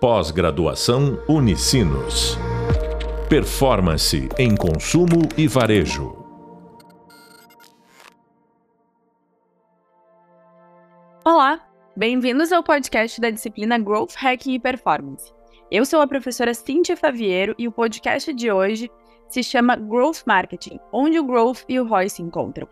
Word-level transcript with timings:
Pós-graduação 0.00 1.20
Unicinos. 1.28 2.38
Performance 3.28 4.28
em 4.38 4.54
consumo 4.54 5.28
e 5.36 5.48
varejo. 5.48 6.16
Olá, 11.24 11.68
bem-vindos 11.96 12.52
ao 12.52 12.62
podcast 12.62 13.20
da 13.20 13.28
disciplina 13.28 13.76
Growth 13.76 14.14
Hacking 14.14 14.54
e 14.54 14.60
Performance. 14.60 15.34
Eu 15.68 15.84
sou 15.84 16.00
a 16.00 16.06
professora 16.06 16.54
Cintia 16.54 16.96
Faviero 16.96 17.56
e 17.58 17.66
o 17.66 17.72
podcast 17.72 18.32
de 18.32 18.52
hoje 18.52 18.88
se 19.28 19.42
chama 19.42 19.74
Growth 19.74 20.22
Marketing, 20.24 20.78
onde 20.92 21.18
o 21.18 21.24
growth 21.24 21.64
e 21.68 21.80
o 21.80 21.84
ROI 21.84 22.08
se 22.08 22.22
encontram. 22.22 22.68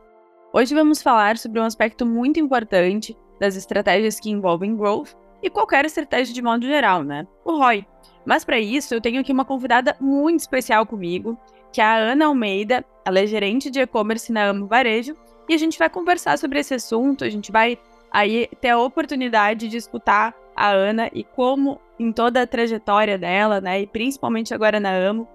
Hoje 0.53 0.73
vamos 0.77 1.03
falar 1.03 1.39
sobre 1.39 1.59
um 1.59 1.65
aspecto 1.65 2.07
muito 2.07 2.39
importante 2.39 3.17
das 3.41 3.57
estratégias 3.57 4.21
que 4.21 4.31
envolvem 4.31 4.77
growth 4.77 5.26
e 5.43 5.50
qualquer 5.50 5.84
estratégia 5.84 6.34
de 6.34 6.43
modo 6.43 6.66
geral, 6.66 7.02
né? 7.02 7.27
O 7.45 7.56
ROI. 7.56 7.87
Mas 8.24 8.45
para 8.45 8.59
isso, 8.59 8.95
eu 8.95 9.01
tenho 9.01 9.20
aqui 9.20 9.33
uma 9.33 9.45
convidada 9.45 9.97
muito 10.01 10.41
especial 10.41 10.84
comigo, 10.84 11.38
que 11.73 11.80
é 11.80 11.84
a 11.84 11.97
Ana 11.97 12.27
Almeida. 12.27 12.84
Ela 13.05 13.20
é 13.20 13.27
gerente 13.27 13.70
de 13.70 13.80
e-commerce 13.80 14.33
na 14.33 14.45
Amo 14.45 14.66
Varejo 14.66 15.16
e 15.48 15.55
a 15.55 15.59
gente 15.59 15.78
vai 15.78 15.88
conversar 15.88 16.37
sobre 16.38 16.59
esse 16.59 16.75
assunto. 16.75 17.25
A 17.25 17.30
gente 17.30 17.52
vai 17.52 17.78
aí 18.11 18.48
ter 18.61 18.70
a 18.70 18.78
oportunidade 18.78 19.69
de 19.69 19.77
escutar 19.77 20.34
a 20.56 20.70
Ana 20.70 21.11
e 21.12 21.23
como 21.23 21.80
em 21.98 22.11
toda 22.12 22.42
a 22.42 22.47
trajetória 22.47 23.19
dela, 23.19 23.61
né, 23.61 23.83
e 23.83 23.87
principalmente 23.87 24.55
agora 24.55 24.80
na 24.80 24.91
Amo, 24.91 25.28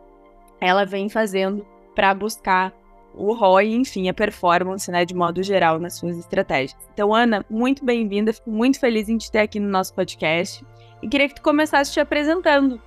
ela 0.59 0.85
vem 0.85 1.09
fazendo 1.09 1.65
para 1.95 2.13
buscar 2.13 2.73
o 3.15 3.33
ROI, 3.33 3.73
enfim, 3.73 4.09
a 4.09 4.13
performance, 4.13 4.89
né, 4.91 5.05
de 5.05 5.13
modo 5.13 5.43
geral 5.43 5.79
nas 5.79 5.95
suas 5.95 6.17
estratégias. 6.17 6.77
Então, 6.93 7.13
Ana, 7.13 7.45
muito 7.49 7.83
bem-vinda, 7.83 8.33
fico 8.33 8.49
muito 8.49 8.79
feliz 8.79 9.09
em 9.09 9.17
te 9.17 9.31
ter 9.31 9.39
aqui 9.39 9.59
no 9.59 9.69
nosso 9.69 9.93
podcast 9.93 10.65
e 11.01 11.07
queria 11.07 11.27
que 11.27 11.35
tu 11.35 11.41
começasse 11.41 11.91
te 11.91 11.99
apresentando. 11.99 12.81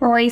Oi, 0.00 0.28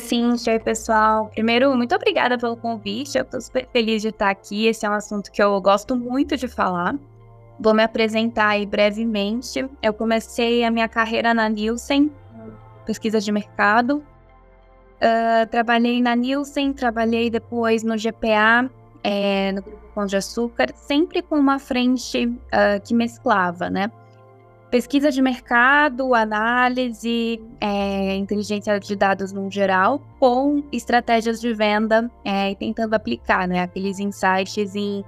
oi, 0.47 0.59
pessoal. 0.59 1.29
Primeiro, 1.33 1.75
muito 1.75 1.93
obrigada 1.93 2.37
pelo 2.37 2.55
convite, 2.55 3.17
eu 3.17 3.23
estou 3.23 3.41
super 3.41 3.67
feliz 3.71 4.01
de 4.01 4.09
estar 4.09 4.29
aqui, 4.29 4.65
esse 4.65 4.85
é 4.85 4.89
um 4.89 4.93
assunto 4.93 5.31
que 5.31 5.41
eu 5.41 5.59
gosto 5.59 5.95
muito 5.95 6.37
de 6.37 6.47
falar. 6.47 6.95
Vou 7.59 7.73
me 7.73 7.83
apresentar 7.83 8.49
aí 8.49 8.65
brevemente. 8.65 9.67
Eu 9.81 9.93
comecei 9.93 10.63
a 10.63 10.69
minha 10.69 10.87
carreira 10.87 11.33
na 11.33 11.49
Nielsen, 11.49 12.11
pesquisa 12.85 13.19
de 13.19 13.31
mercado. 13.31 14.03
Uh, 14.97 15.45
trabalhei 15.49 16.01
na 16.01 16.15
Nielsen, 16.15 16.73
trabalhei 16.73 17.29
depois 17.29 17.83
no 17.83 17.95
GPA, 17.95 18.69
é, 19.09 19.53
no 19.53 19.61
Grupo 19.61 19.87
Pão 19.95 20.05
de 20.05 20.17
Açúcar, 20.17 20.67
sempre 20.75 21.21
com 21.21 21.39
uma 21.39 21.59
frente 21.59 22.25
uh, 22.25 22.81
que 22.83 22.93
mesclava, 22.93 23.69
né? 23.69 23.89
Pesquisa 24.69 25.09
de 25.09 25.21
mercado, 25.21 26.13
análise, 26.13 27.41
é, 27.61 28.15
inteligência 28.17 28.77
de 28.81 28.95
dados 28.97 29.31
no 29.31 29.49
geral, 29.49 30.01
com 30.19 30.61
estratégias 30.73 31.39
de 31.39 31.53
venda 31.53 32.11
é, 32.25 32.51
e 32.51 32.55
tentando 32.57 32.93
aplicar 32.95 33.47
né, 33.47 33.61
aqueles 33.61 33.97
insights 33.97 34.75
em, 34.75 35.05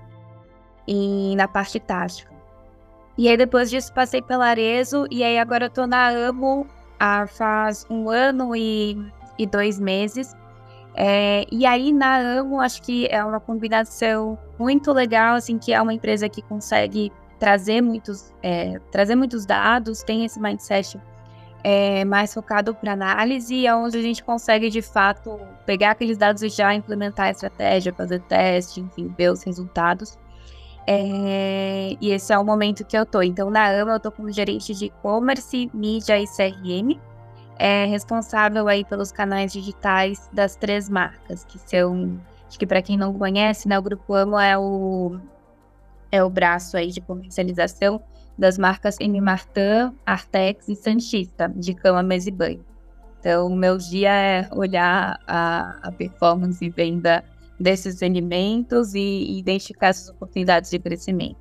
em, 0.88 1.36
na 1.36 1.46
parte 1.46 1.78
tática. 1.78 2.32
E 3.18 3.28
aí 3.28 3.36
depois 3.36 3.70
disso 3.70 3.94
passei 3.94 4.22
pela 4.22 4.46
Arezo 4.46 5.08
e 5.12 5.26
aí 5.26 5.38
agora 5.38 5.66
eu 5.66 5.70
tô 5.70 5.86
na 5.86 6.08
Amo 6.08 6.66
há 6.98 7.28
faz 7.28 7.86
um 7.90 8.10
ano 8.10 8.56
e, 8.56 8.98
e 9.38 9.46
dois 9.46 9.78
meses. 9.78 10.34
É, 10.96 11.46
e 11.52 11.66
aí 11.66 11.92
na 11.92 12.18
Amo 12.18 12.60
acho 12.60 12.82
que 12.82 13.08
é 13.10 13.24
uma 13.24 13.40
combinação 13.40 14.38
muito 14.58 14.92
legal, 14.92 15.36
assim, 15.36 15.58
que 15.58 15.72
é 15.72 15.82
uma 15.82 15.94
empresa 15.94 16.28
que 16.28 16.42
consegue 16.42 17.12
trazer 17.40 17.82
muitos, 17.82 18.34
é, 18.44 18.80
trazer 18.92 19.16
muitos 19.16 19.46
dados, 19.46 20.04
tem 20.04 20.26
esse 20.26 20.40
mindset 20.40 21.00
é, 21.64 22.04
mais 22.06 22.34
focado 22.34 22.74
para 22.74 22.94
análise, 22.94 23.70
onde 23.72 23.98
a 23.98 24.02
gente 24.02 24.24
consegue 24.24 24.70
de 24.70 24.82
fato 24.82 25.40
pegar 25.66 25.92
aqueles 25.92 26.18
dados 26.18 26.42
e 26.42 26.50
já 26.50 26.74
implementar 26.74 27.28
a 27.28 27.32
estratégia, 27.32 27.94
fazer 27.94 28.22
teste, 28.22 28.82
enfim, 28.82 29.14
ver 29.18 29.32
os 29.32 29.44
resultados. 29.44 30.18
É, 30.88 31.96
e 32.02 32.12
esse 32.12 32.34
é 32.34 32.38
o 32.38 32.44
momento 32.44 32.84
que 32.84 32.98
eu 32.98 33.06
tô. 33.06 33.22
Então, 33.22 33.50
na 33.50 33.68
AMA, 33.68 33.92
eu 33.94 34.00
tô 34.00 34.12
como 34.12 34.32
gerente 34.32 34.74
de 34.74 34.86
e-commerce, 34.86 35.70
mídia 35.74 36.20
e 36.20 36.26
CRM 36.26 37.00
é 37.60 37.86
responsável 37.86 38.70
aí 38.70 38.86
pelos 38.86 39.12
canais 39.12 39.52
digitais 39.52 40.30
das 40.32 40.56
três 40.56 40.88
marcas, 40.88 41.44
que 41.44 41.60
são, 41.60 42.18
acho 42.48 42.58
que 42.58 42.66
para 42.66 42.82
quem 42.82 42.98
não 42.98 43.14
conhece, 43.14 43.68
né, 43.68 43.78
o 43.78 43.82
Grupo 43.82 44.14
Amo 44.14 44.40
é 44.40 44.58
o, 44.58 45.20
é 46.10 46.24
o 46.24 46.30
braço 46.30 46.78
aí 46.78 46.88
de 46.88 47.02
comercialização 47.02 48.02
das 48.38 48.58
marcas 48.58 48.98
M. 49.02 49.20
Martin, 49.20 49.94
Artex 50.06 50.70
e 50.70 50.76
Santista, 50.76 51.52
de 51.54 51.74
cama, 51.74 52.02
mesa 52.02 52.30
e 52.30 52.32
banho. 52.32 52.66
Então, 53.20 53.48
o 53.48 53.56
meu 53.56 53.78
dia 53.78 54.14
é 54.14 54.50
olhar 54.54 55.20
a, 55.28 55.78
a 55.84 55.92
performance 55.92 56.64
e 56.64 56.70
venda 56.70 57.22
desses 57.60 58.02
alimentos 58.02 58.96
e, 58.96 59.00
e 59.00 59.40
identificar 59.40 59.88
essas 59.88 60.08
oportunidades 60.08 60.72
de 60.72 60.80
crescimento. 60.80 61.36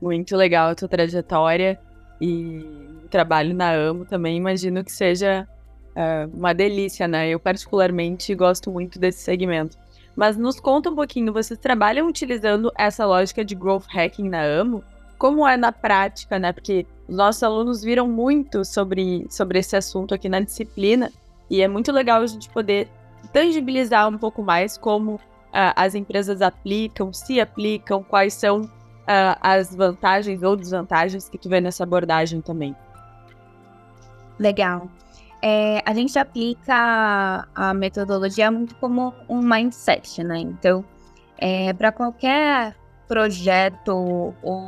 Muito 0.00 0.36
legal 0.36 0.70
a 0.70 0.74
tua 0.76 0.88
trajetória 0.88 1.80
e 2.20 2.89
trabalho 3.10 3.54
na 3.54 3.72
AMO 3.72 4.04
também 4.04 4.36
imagino 4.36 4.82
que 4.84 4.92
seja 4.92 5.46
uh, 5.90 6.36
uma 6.36 6.54
delícia, 6.54 7.06
né? 7.06 7.28
Eu 7.28 7.40
particularmente 7.40 8.34
gosto 8.34 8.70
muito 8.70 8.98
desse 8.98 9.20
segmento. 9.20 9.76
Mas 10.16 10.36
nos 10.36 10.58
conta 10.58 10.90
um 10.90 10.94
pouquinho, 10.94 11.32
vocês 11.32 11.58
trabalham 11.58 12.06
utilizando 12.06 12.72
essa 12.76 13.06
lógica 13.06 13.44
de 13.44 13.54
growth 13.54 13.86
hacking 13.88 14.28
na 14.28 14.42
AMO? 14.42 14.82
Como 15.18 15.46
é 15.46 15.56
na 15.56 15.72
prática, 15.72 16.38
né? 16.38 16.52
Porque 16.52 16.86
os 17.08 17.16
nossos 17.16 17.42
alunos 17.42 17.82
viram 17.82 18.08
muito 18.08 18.64
sobre, 18.64 19.26
sobre 19.28 19.58
esse 19.58 19.76
assunto 19.76 20.14
aqui 20.14 20.28
na 20.28 20.40
disciplina 20.40 21.10
e 21.50 21.60
é 21.60 21.68
muito 21.68 21.90
legal 21.90 22.22
a 22.22 22.26
gente 22.26 22.48
poder 22.48 22.88
tangibilizar 23.32 24.08
um 24.08 24.16
pouco 24.16 24.42
mais 24.42 24.78
como 24.78 25.14
uh, 25.14 25.20
as 25.76 25.94
empresas 25.94 26.40
aplicam, 26.40 27.12
se 27.12 27.40
aplicam, 27.40 28.02
quais 28.02 28.34
são 28.34 28.62
uh, 28.62 29.36
as 29.40 29.74
vantagens 29.74 30.42
ou 30.42 30.56
desvantagens 30.56 31.28
que 31.28 31.36
tu 31.36 31.48
vê 31.48 31.60
nessa 31.60 31.82
abordagem 31.82 32.40
também. 32.40 32.74
Legal. 34.40 34.88
É, 35.42 35.82
a 35.84 35.92
gente 35.92 36.18
aplica 36.18 37.46
a 37.54 37.74
metodologia 37.74 38.50
muito 38.50 38.74
como 38.76 39.14
um 39.28 39.40
mindset, 39.42 40.24
né? 40.24 40.38
Então, 40.38 40.82
é, 41.36 41.74
para 41.74 41.92
qualquer 41.92 42.74
projeto 43.06 44.34
ou, 44.42 44.66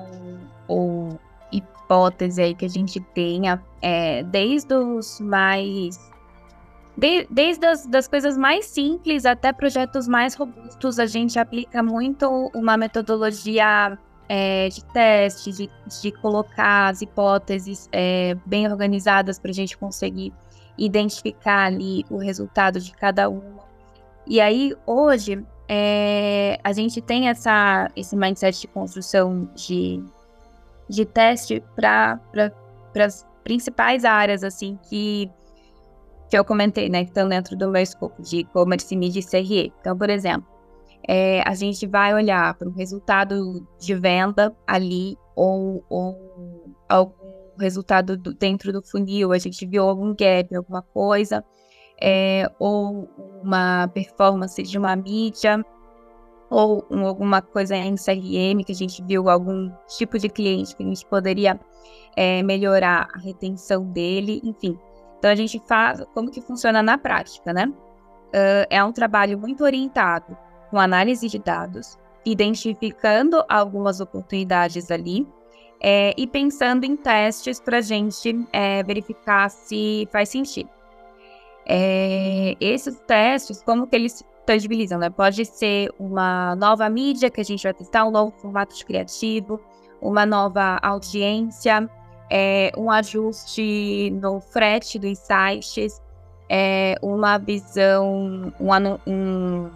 ou, 0.68 1.18
hipótese 1.50 2.42
aí 2.42 2.54
que 2.54 2.66
a 2.66 2.68
gente 2.68 3.00
tenha, 3.14 3.62
é, 3.80 4.22
desde 4.24 4.74
os 4.74 5.18
mais 5.20 5.98
de, 6.96 7.26
desde 7.30 7.64
as 7.64 7.86
das 7.86 8.06
coisas 8.06 8.36
mais 8.36 8.66
simples 8.66 9.24
até 9.24 9.52
projetos 9.52 10.06
mais 10.06 10.34
robustos, 10.34 10.98
a 10.98 11.06
gente 11.06 11.38
aplica 11.38 11.82
muito 11.82 12.50
uma 12.54 12.76
metodologia 12.76 13.98
é, 14.34 14.70
de 14.70 14.82
teste, 14.86 15.52
de, 15.52 15.70
de, 16.00 16.10
colocar 16.10 16.88
as 16.88 17.02
hipóteses 17.02 17.86
é, 17.92 18.34
bem 18.46 18.66
organizadas 18.66 19.38
para 19.38 19.50
a 19.50 19.54
gente 19.54 19.76
conseguir 19.76 20.32
identificar 20.78 21.66
ali 21.66 22.02
o 22.08 22.16
resultado 22.16 22.80
de 22.80 22.92
cada 22.92 23.28
uma. 23.28 23.60
E 24.26 24.40
aí, 24.40 24.74
hoje, 24.86 25.44
é, 25.68 26.58
a 26.64 26.72
gente 26.72 27.02
tem 27.02 27.28
essa, 27.28 27.90
esse 27.94 28.16
mindset 28.16 28.58
de 28.58 28.68
construção 28.68 29.50
de, 29.54 30.02
de 30.88 31.04
teste 31.04 31.62
para 31.76 32.18
as 32.96 33.26
principais 33.44 34.02
áreas, 34.02 34.42
assim, 34.42 34.78
que 34.88 35.30
que 36.30 36.38
eu 36.38 36.46
comentei, 36.46 36.88
né, 36.88 37.04
que 37.04 37.10
estão 37.10 37.28
dentro 37.28 37.54
do 37.54 37.68
meu 37.68 37.82
escopo 37.82 38.22
de 38.22 38.38
e-commerce, 38.38 38.96
mídia 38.96 39.20
e 39.20 39.22
CRE. 39.22 39.70
Então, 39.78 39.98
por 39.98 40.08
exemplo, 40.08 40.46
é, 41.08 41.42
a 41.46 41.54
gente 41.54 41.86
vai 41.86 42.14
olhar 42.14 42.54
para 42.54 42.68
o 42.68 42.72
resultado 42.72 43.66
de 43.78 43.94
venda 43.94 44.54
ali 44.66 45.16
ou, 45.34 45.84
ou 45.88 46.74
algum 46.88 47.14
resultado 47.58 48.16
do, 48.16 48.32
dentro 48.34 48.72
do 48.72 48.82
funil, 48.82 49.32
a 49.32 49.38
gente 49.38 49.66
viu 49.66 49.88
algum 49.88 50.14
gap, 50.14 50.54
alguma 50.54 50.82
coisa, 50.82 51.44
é, 52.00 52.50
ou 52.58 53.08
uma 53.42 53.88
performance 53.88 54.62
de 54.62 54.78
uma 54.78 54.94
mídia, 54.94 55.64
ou 56.48 56.86
um, 56.90 57.06
alguma 57.06 57.40
coisa 57.40 57.74
em 57.76 57.94
CRM, 57.96 58.62
que 58.64 58.72
a 58.72 58.74
gente 58.74 59.02
viu 59.02 59.28
algum 59.28 59.70
tipo 59.98 60.18
de 60.18 60.28
cliente 60.28 60.76
que 60.76 60.82
a 60.82 60.86
gente 60.86 61.06
poderia 61.06 61.58
é, 62.14 62.42
melhorar 62.42 63.08
a 63.14 63.18
retenção 63.18 63.84
dele, 63.90 64.40
enfim. 64.44 64.78
Então 65.18 65.30
a 65.30 65.34
gente 65.34 65.60
faz 65.66 66.04
como 66.14 66.30
que 66.30 66.42
funciona 66.42 66.82
na 66.82 66.98
prática, 66.98 67.52
né? 67.52 67.66
Uh, 67.66 68.66
é 68.70 68.82
um 68.82 68.92
trabalho 68.92 69.38
muito 69.38 69.62
orientado 69.62 70.36
com 70.72 70.80
análise 70.80 71.28
de 71.28 71.38
dados, 71.38 71.98
identificando 72.24 73.44
algumas 73.46 74.00
oportunidades 74.00 74.90
ali 74.90 75.28
é, 75.78 76.14
e 76.16 76.26
pensando 76.26 76.84
em 76.84 76.96
testes 76.96 77.60
para 77.60 77.76
a 77.76 77.80
gente 77.82 78.34
é, 78.50 78.82
verificar 78.82 79.50
se 79.50 80.08
faz 80.10 80.30
sentido. 80.30 80.70
É, 81.66 82.56
esses 82.58 82.98
testes, 83.00 83.62
como 83.62 83.86
que 83.86 83.94
eles 83.94 84.24
tangibilizam, 84.46 84.98
né? 84.98 85.10
Pode 85.10 85.44
ser 85.44 85.90
uma 85.98 86.56
nova 86.56 86.88
mídia 86.88 87.30
que 87.30 87.42
a 87.42 87.44
gente 87.44 87.62
vai 87.62 87.74
testar, 87.74 88.06
um 88.06 88.10
novo 88.10 88.32
formato 88.38 88.74
de 88.74 88.84
criativo, 88.86 89.60
uma 90.00 90.24
nova 90.24 90.78
audiência, 90.82 91.86
é, 92.30 92.72
um 92.78 92.90
ajuste 92.90 94.10
no 94.22 94.40
frete 94.40 94.98
dos 94.98 95.18
sites, 95.18 96.00
é, 96.48 96.96
uma 97.02 97.38
visão, 97.38 98.52
um, 98.58 98.92
um, 99.06 99.70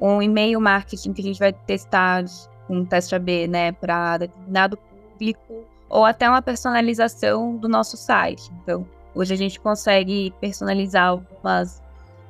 um 0.00 0.22
e-mail 0.22 0.60
marketing 0.60 1.12
que 1.12 1.20
a 1.20 1.24
gente 1.24 1.38
vai 1.38 1.52
testar 1.52 2.24
um 2.68 2.84
teste 2.84 3.14
AB, 3.14 3.48
né, 3.48 3.72
para 3.72 4.18
determinado 4.18 4.76
público, 4.76 5.64
ou 5.88 6.04
até 6.04 6.28
uma 6.28 6.42
personalização 6.42 7.56
do 7.56 7.68
nosso 7.68 7.96
site. 7.96 8.50
Então, 8.62 8.86
hoje 9.14 9.34
a 9.34 9.36
gente 9.36 9.58
consegue 9.58 10.32
personalizar 10.40 11.08
algumas 11.08 11.82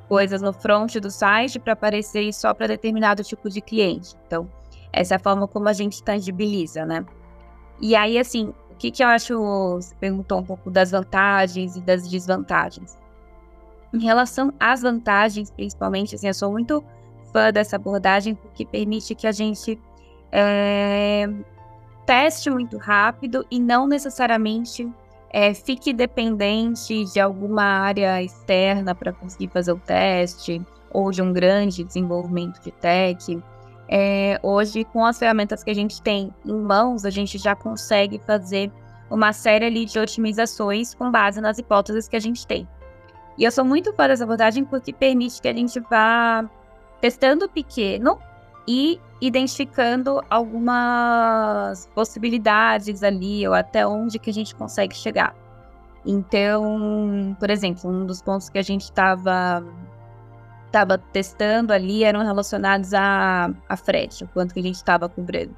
coisas 0.07 0.41
no 0.41 0.51
front 0.51 0.95
do 0.95 1.11
site 1.11 1.59
para 1.59 1.73
aparecer 1.73 2.33
só 2.33 2.53
para 2.53 2.67
determinado 2.67 3.23
tipo 3.23 3.49
de 3.49 3.61
cliente. 3.61 4.15
Então, 4.25 4.49
essa 4.91 5.15
é 5.15 5.17
a 5.17 5.19
forma 5.19 5.47
como 5.47 5.69
a 5.69 5.73
gente 5.73 6.01
tangibiliza, 6.01 6.85
né? 6.85 7.05
E 7.79 7.95
aí, 7.95 8.17
assim, 8.17 8.53
o 8.71 8.75
que, 8.75 8.91
que 8.91 9.03
eu 9.03 9.07
acho. 9.07 9.37
Você 9.75 9.93
perguntou 9.95 10.39
um 10.39 10.43
pouco 10.43 10.71
das 10.71 10.91
vantagens 10.91 11.75
e 11.75 11.81
das 11.81 12.09
desvantagens. 12.09 12.97
Em 13.93 13.99
relação 13.99 14.53
às 14.59 14.81
vantagens, 14.81 15.51
principalmente, 15.51 16.15
assim, 16.15 16.27
eu 16.27 16.33
sou 16.33 16.51
muito 16.51 16.83
fã 17.31 17.51
dessa 17.51 17.75
abordagem 17.75 18.35
porque 18.35 18.65
permite 18.65 19.15
que 19.15 19.27
a 19.27 19.31
gente 19.31 19.79
é, 20.31 21.27
teste 22.05 22.49
muito 22.49 22.77
rápido 22.77 23.45
e 23.49 23.59
não 23.59 23.87
necessariamente 23.87 24.91
é, 25.31 25.53
fique 25.53 25.93
dependente 25.93 27.05
de 27.05 27.19
alguma 27.19 27.63
área 27.63 28.21
externa 28.21 28.95
para 28.95 29.13
conseguir 29.13 29.49
fazer 29.49 29.71
o 29.71 29.79
teste 29.79 30.61
ou 30.91 31.11
de 31.11 31.21
um 31.21 31.31
grande 31.31 31.83
desenvolvimento 31.83 32.61
de 32.61 32.71
tech. 32.71 33.41
É, 33.87 34.39
hoje, 34.43 34.83
com 34.83 35.05
as 35.05 35.17
ferramentas 35.17 35.63
que 35.63 35.69
a 35.69 35.73
gente 35.73 36.01
tem 36.01 36.33
em 36.45 36.53
mãos, 36.53 37.05
a 37.05 37.09
gente 37.09 37.37
já 37.37 37.55
consegue 37.55 38.19
fazer 38.25 38.71
uma 39.09 39.33
série 39.33 39.65
ali 39.65 39.85
de 39.85 39.97
otimizações 39.97 40.93
com 40.93 41.09
base 41.09 41.41
nas 41.41 41.57
hipóteses 41.57 42.07
que 42.07 42.15
a 42.15 42.19
gente 42.19 42.45
tem. 42.45 42.67
E 43.37 43.43
eu 43.43 43.51
sou 43.51 43.63
muito 43.63 43.93
fã 43.93 44.07
dessa 44.07 44.23
abordagem 44.23 44.65
porque 44.65 44.93
permite 44.93 45.41
que 45.41 45.47
a 45.47 45.53
gente 45.53 45.79
vá 45.79 46.47
testando 47.01 47.49
pequeno 47.49 48.19
e 48.67 48.99
identificando 49.21 50.23
algumas 50.29 51.87
possibilidades 51.93 53.03
ali 53.03 53.47
ou 53.47 53.53
até 53.53 53.85
onde 53.85 54.19
que 54.19 54.29
a 54.29 54.33
gente 54.33 54.55
consegue 54.55 54.95
chegar. 54.95 55.35
Então, 56.05 57.35
por 57.39 57.49
exemplo, 57.49 57.89
um 57.89 58.05
dos 58.05 58.21
pontos 58.21 58.49
que 58.49 58.57
a 58.57 58.61
gente 58.61 58.83
estava 58.83 59.63
estava 60.65 60.99
testando 60.99 61.73
ali 61.73 62.03
eram 62.03 62.23
relacionados 62.23 62.93
a 62.93 63.51
frete, 63.83 64.23
o 64.23 64.27
quanto 64.27 64.53
que 64.53 64.59
a 64.59 64.63
gente 64.63 64.75
estava 64.75 65.09
cobrando. 65.09 65.55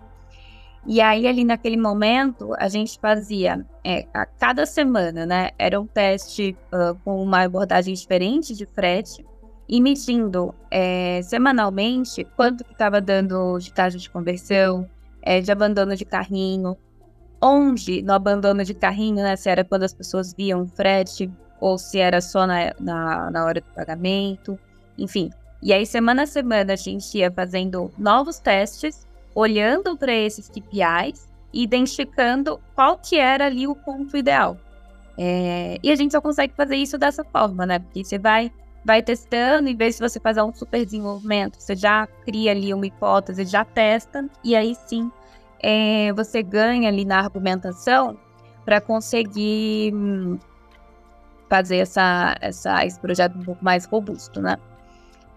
E 0.88 1.00
aí, 1.00 1.28
ali 1.28 1.44
naquele 1.44 1.78
momento, 1.78 2.56
a 2.58 2.68
gente 2.68 2.98
fazia 3.00 3.64
é, 3.84 4.08
a 4.14 4.26
cada 4.26 4.66
semana, 4.66 5.26
né? 5.28 5.52
Era 5.60 5.80
um 5.80 5.86
teste 5.86 6.58
uh, 6.74 6.96
com 7.04 7.22
uma 7.22 7.44
abordagem 7.44 7.94
diferente 7.94 8.56
de 8.56 8.66
frete 8.66 9.24
e 9.68 9.80
medindo 9.82 10.54
é, 10.70 11.22
semanalmente 11.24 12.26
quanto 12.36 12.64
que 12.64 12.74
estava 12.74 13.00
dando 13.00 13.58
de 13.60 13.74
taxa 13.74 13.98
de 13.98 14.10
conversão, 14.10 14.88
é, 15.22 15.40
de 15.40 15.52
abandono 15.52 15.96
de 15.96 16.06
carrinho, 16.06 16.78
onde 17.42 18.02
no 18.02 18.14
abandono 18.14 18.64
de 18.64 18.74
carrinho, 18.74 19.24
né? 19.24 19.36
Se 19.36 19.50
era 19.50 19.64
quando 19.64 19.84
as 19.84 19.94
pessoas 19.94 20.34
viam 20.34 20.68
frete 20.68 21.32
ou 21.60 21.78
se 21.78 22.00
era 22.00 22.22
só 22.22 22.46
na, 22.46 22.74
na, 22.80 23.32
na 23.32 23.46
hora 23.46 23.62
do 23.62 23.68
pagamento 23.74 24.60
enfim. 24.98 25.32
E 25.62 25.74
aí, 25.74 25.86
semana 25.86 26.24
a 26.24 26.28
semana, 26.28 26.74
a 26.74 26.76
gente 26.76 27.18
ia 27.18 27.32
fazendo 27.32 27.92
novos 27.98 28.40
testes, 28.40 29.08
olhando 29.34 29.96
para 29.98 30.14
esses 30.14 30.50
KPIs 30.50 31.30
e 31.54 31.64
identificando 31.64 32.60
qual 32.76 32.98
que 32.98 33.18
era 33.18 33.46
ali 33.46 33.68
o 33.68 33.76
ponto 33.76 34.16
ideal. 34.18 34.58
É, 35.18 35.78
e 35.84 35.92
a 35.92 35.96
gente 35.96 36.12
só 36.12 36.22
consegue 36.22 36.54
fazer 36.56 36.76
isso 36.76 36.98
dessa 36.98 37.24
forma, 37.24 37.66
né? 37.66 37.80
Porque 37.80 38.04
você 38.04 38.18
vai, 38.18 38.52
vai 38.84 39.02
testando, 39.02 39.70
em 39.70 39.76
vez 39.76 39.96
de 39.96 40.02
você 40.02 40.20
fazer 40.20 40.42
um 40.42 40.54
super 40.54 40.84
desenvolvimento, 40.84 41.60
você 41.60 41.76
já 41.76 42.08
cria 42.26 42.52
ali 42.52 42.74
uma 42.74 42.86
hipótese, 42.86 43.46
já 43.46 43.64
testa, 43.64 44.28
e 44.44 44.56
aí 44.56 44.76
sim 44.88 45.12
é, 45.62 46.12
você 46.14 46.42
ganha 46.42 46.90
ali 46.90 47.06
na 47.06 47.20
argumentação 47.20 48.18
para 48.66 48.82
conseguir 48.82 49.94
hum, 49.94 50.40
fazer 51.50 51.78
essa, 51.78 52.36
essa, 52.42 52.86
esse 52.86 53.00
projeto 53.00 53.38
um 53.38 53.44
pouco 53.44 53.64
mais 53.64 53.86
robusto, 53.86 54.42
né? 54.42 54.58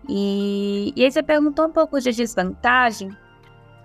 E, 0.08 0.93
e 0.96 1.05
aí 1.05 1.11
você 1.11 1.23
perguntou 1.23 1.67
um 1.67 1.73
pouco 1.73 2.00
de 2.00 2.12
desvantagem. 2.12 3.11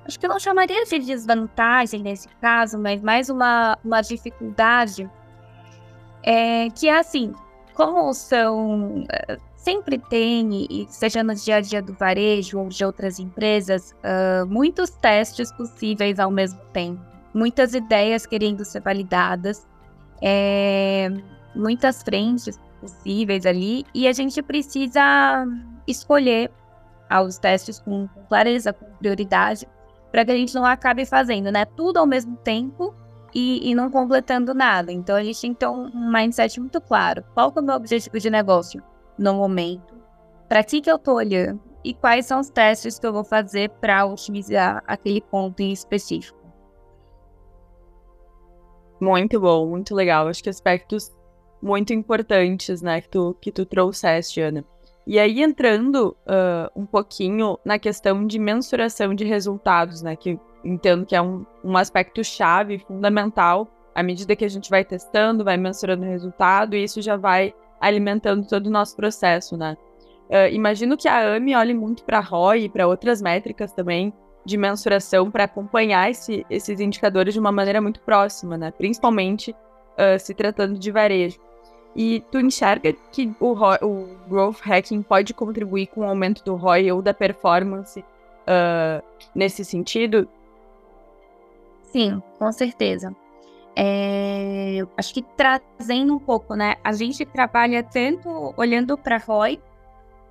Acho 0.06 0.20
que 0.20 0.26
eu 0.26 0.30
não 0.30 0.40
chamaria 0.40 0.86
de 0.86 1.00
desvantagem 1.00 2.02
nesse 2.02 2.28
caso, 2.42 2.78
mas 2.78 3.02
mais 3.02 3.30
uma, 3.30 3.78
uma 3.84 4.02
dificuldade. 4.02 5.10
É, 6.24 6.70
que 6.72 6.90
é 6.90 7.00
assim, 7.00 7.34
como 7.74 8.14
são. 8.14 9.06
Sempre 9.62 9.98
tem, 9.98 10.66
e 10.70 10.88
seja 10.90 11.22
no 11.22 11.36
dia 11.36 11.58
a 11.58 11.62
dia 11.62 11.82
do 11.82 11.92
varejo 11.94 12.58
ou 12.58 12.70
de 12.70 12.84
outras 12.86 13.20
empresas, 13.20 13.92
uh, 13.92 14.46
muitos 14.48 14.90
testes 14.90 15.52
possíveis 15.52 16.18
ao 16.18 16.32
mesmo 16.32 16.62
tempo, 16.72 17.02
muitas 17.34 17.74
ideias 17.74 18.26
querendo 18.26 18.64
ser 18.64 18.82
validadas, 18.82 19.68
é, 20.22 21.12
muitas 21.54 22.02
frentes 22.02 22.58
possíveis 22.80 23.46
ali, 23.46 23.86
e 23.94 24.08
a 24.08 24.14
gente 24.14 24.42
precisa 24.42 25.46
escolher 25.86 26.50
os 27.26 27.38
testes 27.38 27.82
com, 27.82 28.08
clareza, 28.30 28.72
com 28.72 28.86
prioridade, 28.98 29.68
para 30.10 30.24
que 30.24 30.32
a 30.32 30.36
gente 30.36 30.56
não 30.56 30.66
acabe 30.66 31.06
fazendo 31.06 31.52
né, 31.52 31.66
tudo 31.66 31.98
ao 31.98 32.08
mesmo 32.08 32.38
tempo 32.38 32.96
e, 33.36 33.70
e, 33.70 33.76
não 33.76 33.92
completando 33.92 34.54
nada. 34.54 34.90
Então 34.90 35.18
a 35.18 35.24
gente 35.24 35.42
tem 35.42 35.54
que 35.54 35.60
ter 35.60 35.68
um 35.68 35.92
mindset 36.10 36.62
muito 36.62 36.80
claro. 36.80 37.26
Qual 37.34 37.52
é 37.54 37.60
o 37.60 37.64
meu 37.64 37.76
objetivo 37.76 38.18
de 38.18 38.30
negócio 38.30 38.82
no 39.20 39.34
momento? 39.34 39.94
Para 40.48 40.64
que, 40.64 40.82
que 40.82 40.90
eu 40.90 40.96
estou 40.96 41.16
olhando? 41.16 41.62
E 41.84 41.94
quais 41.94 42.26
são 42.26 42.40
os 42.40 42.50
testes 42.50 42.98
que 42.98 43.06
eu 43.06 43.14
vou 43.14 43.24
fazer 43.24 43.70
para 43.82 44.06
otimizar 44.06 44.84
aquele 44.88 45.22
ponto 45.22 45.60
em 45.62 45.72
específico? 45.72 46.40
Muito 49.00 49.40
bom, 49.40 49.68
muito 49.68 49.94
legal. 49.94 50.28
Acho 50.28 50.44
que 50.44 50.50
aspectos 50.50 51.16
muito 51.62 51.94
importantes, 51.94 52.82
né, 52.82 53.02
que 53.02 53.10
tu, 53.10 53.38
que 53.40 53.52
tu 53.52 53.66
trouxeste, 53.66 54.42
Ana. 54.42 54.66
E 55.08 55.18
aí, 55.18 55.42
entrando 55.42 56.16
uh, 56.28 56.80
um 56.80 56.86
pouquinho 56.86 57.58
na 57.66 57.80
questão 57.80 58.28
de 58.28 58.38
mensuração 58.38 59.16
de 59.16 59.26
resultados, 59.26 60.04
né? 60.04 60.16
Que 60.16 60.40
entendo 60.64 61.04
que 61.04 61.16
é 61.16 61.22
um, 61.22 61.46
um 61.64 61.76
aspecto 61.76 62.24
chave, 62.24 62.78
fundamental, 62.78 63.68
à 63.96 64.04
medida 64.04 64.36
que 64.36 64.46
a 64.46 64.50
gente 64.50 64.70
vai 64.70 64.86
testando, 64.86 65.44
vai 65.44 65.58
mensurando 65.58 66.04
o 66.04 66.08
resultado, 66.08 66.76
e 66.76 66.84
isso 66.84 67.02
já 67.02 67.18
vai 67.18 67.56
alimentando 67.80 68.48
todo 68.48 68.68
o 68.68 68.70
nosso 68.70 68.96
processo, 68.96 69.58
né? 69.58 69.78
Uh, 70.30 70.54
imagino 70.54 70.96
que 70.96 71.08
a 71.08 71.36
AMI 71.36 71.56
olhe 71.56 71.74
muito 71.74 72.04
para 72.04 72.20
ROI 72.20 72.66
e 72.66 72.70
para 72.70 72.88
outras 72.88 73.22
métricas 73.22 73.74
também 73.74 74.14
de 74.46 74.58
mensuração 74.58 75.30
para 75.30 75.46
acompanhar 75.46 76.10
esse, 76.10 76.46
esses 76.50 76.80
indicadores 76.80 77.34
de 77.34 77.40
uma 77.40 77.52
maneira 77.52 77.82
muito 77.82 78.00
próxima, 78.02 78.58
né? 78.58 78.72
Principalmente 78.72 79.52
uh, 79.52 80.20
se 80.20 80.34
tratando 80.34 80.78
de 80.78 80.92
varejo. 80.92 81.40
E 81.96 82.24
tu 82.32 82.40
enxerga 82.40 82.94
que 83.12 83.34
o, 83.40 83.54
o 83.54 84.18
growth 84.28 84.60
hacking 84.62 85.02
pode 85.02 85.34
contribuir 85.34 85.88
com 85.88 86.02
o 86.02 86.04
aumento 86.04 86.44
do 86.44 86.56
ROI 86.56 86.92
ou 86.92 87.02
da 87.02 87.14
performance 87.14 88.00
uh, 88.00 89.04
nesse 89.34 89.66
sentido? 89.66 90.28
Sim, 91.84 92.22
com 92.38 92.52
certeza. 92.52 93.16
É, 93.76 94.80
acho 94.98 95.14
que 95.14 95.22
trazendo 95.22 96.16
um 96.16 96.20
pouco, 96.20 96.56
né? 96.56 96.76
A 96.84 96.92
gente 96.92 97.26
trabalha 97.26 97.84
tanto 97.84 98.54
olhando 98.58 98.98
para 98.98 99.18
ROI 99.18 99.62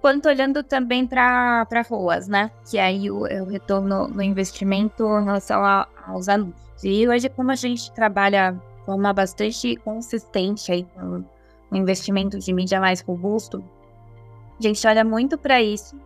quanto 0.00 0.28
olhando 0.28 0.62
também 0.62 1.06
para 1.06 1.66
ROAS, 1.88 2.28
né? 2.28 2.50
Que 2.68 2.78
aí 2.78 3.10
o, 3.10 3.26
é 3.26 3.42
o 3.42 3.46
retorno 3.46 4.08
no 4.08 4.22
investimento 4.22 5.04
em 5.04 5.24
relação 5.24 5.64
a, 5.64 5.88
aos 6.06 6.28
anúncios. 6.28 6.84
E 6.84 7.08
hoje, 7.08 7.28
como 7.28 7.50
a 7.50 7.56
gente 7.56 7.92
trabalha 7.92 8.52
de 8.52 8.84
forma 8.84 9.12
bastante 9.12 9.76
consistente 9.76 10.70
aí 10.70 10.84
com 10.94 11.24
um 11.70 11.76
investimento 11.76 12.38
de 12.38 12.52
mídia 12.52 12.80
mais 12.80 13.00
robusto, 13.00 13.64
a 14.58 14.62
gente 14.62 14.86
olha 14.86 15.04
muito 15.04 15.36
para 15.36 15.60
isso 15.60 15.96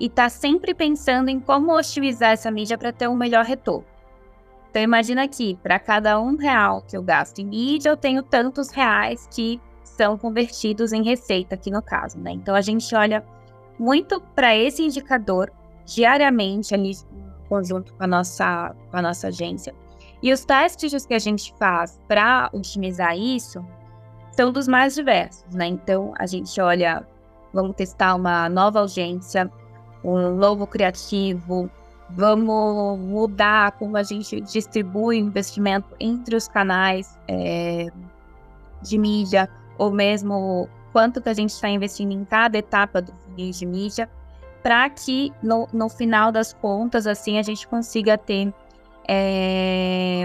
e 0.00 0.06
está 0.06 0.28
sempre 0.28 0.74
pensando 0.74 1.28
em 1.28 1.40
como 1.40 1.76
otimizar 1.76 2.32
essa 2.32 2.50
mídia 2.50 2.78
para 2.78 2.92
ter 2.92 3.08
um 3.08 3.16
melhor 3.16 3.44
retorno. 3.44 3.84
Então 4.70 4.82
imagina 4.82 5.24
aqui, 5.24 5.58
para 5.62 5.78
cada 5.78 6.20
um 6.20 6.36
real 6.36 6.82
que 6.82 6.96
eu 6.96 7.02
gasto 7.02 7.38
em 7.40 7.46
mídia, 7.46 7.90
eu 7.90 7.96
tenho 7.96 8.22
tantos 8.22 8.70
reais 8.70 9.26
que 9.30 9.60
são 9.82 10.16
convertidos 10.16 10.92
em 10.92 11.02
receita 11.02 11.54
aqui 11.54 11.70
no 11.70 11.82
caso, 11.82 12.18
né? 12.18 12.32
Então 12.32 12.54
a 12.54 12.60
gente 12.60 12.94
olha 12.94 13.24
muito 13.78 14.20
para 14.34 14.54
esse 14.54 14.82
indicador 14.82 15.50
diariamente 15.84 16.74
ali 16.74 16.90
em 16.92 17.48
conjunto 17.48 17.94
com 17.94 18.04
a 18.04 18.06
nossa 18.06 18.74
com 18.90 18.96
a 18.96 19.02
nossa 19.02 19.28
agência. 19.28 19.74
E 20.22 20.32
os 20.32 20.44
testes 20.44 21.06
que 21.06 21.14
a 21.14 21.18
gente 21.18 21.54
faz 21.58 21.98
para 22.08 22.50
otimizar 22.52 23.16
isso 23.16 23.64
são 24.32 24.52
dos 24.52 24.68
mais 24.68 24.94
diversos, 24.94 25.54
né? 25.54 25.66
Então, 25.66 26.12
a 26.18 26.26
gente 26.26 26.60
olha, 26.60 27.06
vamos 27.52 27.76
testar 27.76 28.14
uma 28.14 28.48
nova 28.48 28.80
audiência, 28.80 29.50
um 30.04 30.34
novo 30.34 30.66
criativo, 30.66 31.70
vamos 32.10 32.98
mudar 32.98 33.72
como 33.72 33.96
a 33.96 34.02
gente 34.02 34.40
distribui 34.40 35.22
o 35.22 35.26
investimento 35.26 35.94
entre 36.00 36.36
os 36.36 36.48
canais 36.48 37.18
é, 37.28 37.88
de 38.82 38.98
mídia, 38.98 39.48
ou 39.76 39.92
mesmo 39.92 40.68
quanto 40.92 41.20
que 41.20 41.28
a 41.28 41.34
gente 41.34 41.50
está 41.50 41.68
investindo 41.68 42.12
em 42.12 42.24
cada 42.24 42.58
etapa 42.58 43.02
do 43.02 43.12
funil 43.12 43.50
de 43.50 43.66
mídia, 43.66 44.10
para 44.62 44.88
que 44.90 45.32
no, 45.42 45.68
no 45.72 45.88
final 45.88 46.32
das 46.32 46.52
contas, 46.52 47.06
assim, 47.06 47.38
a 47.38 47.42
gente 47.42 47.66
consiga 47.68 48.18
ter, 48.18 48.52
é, 49.06 50.24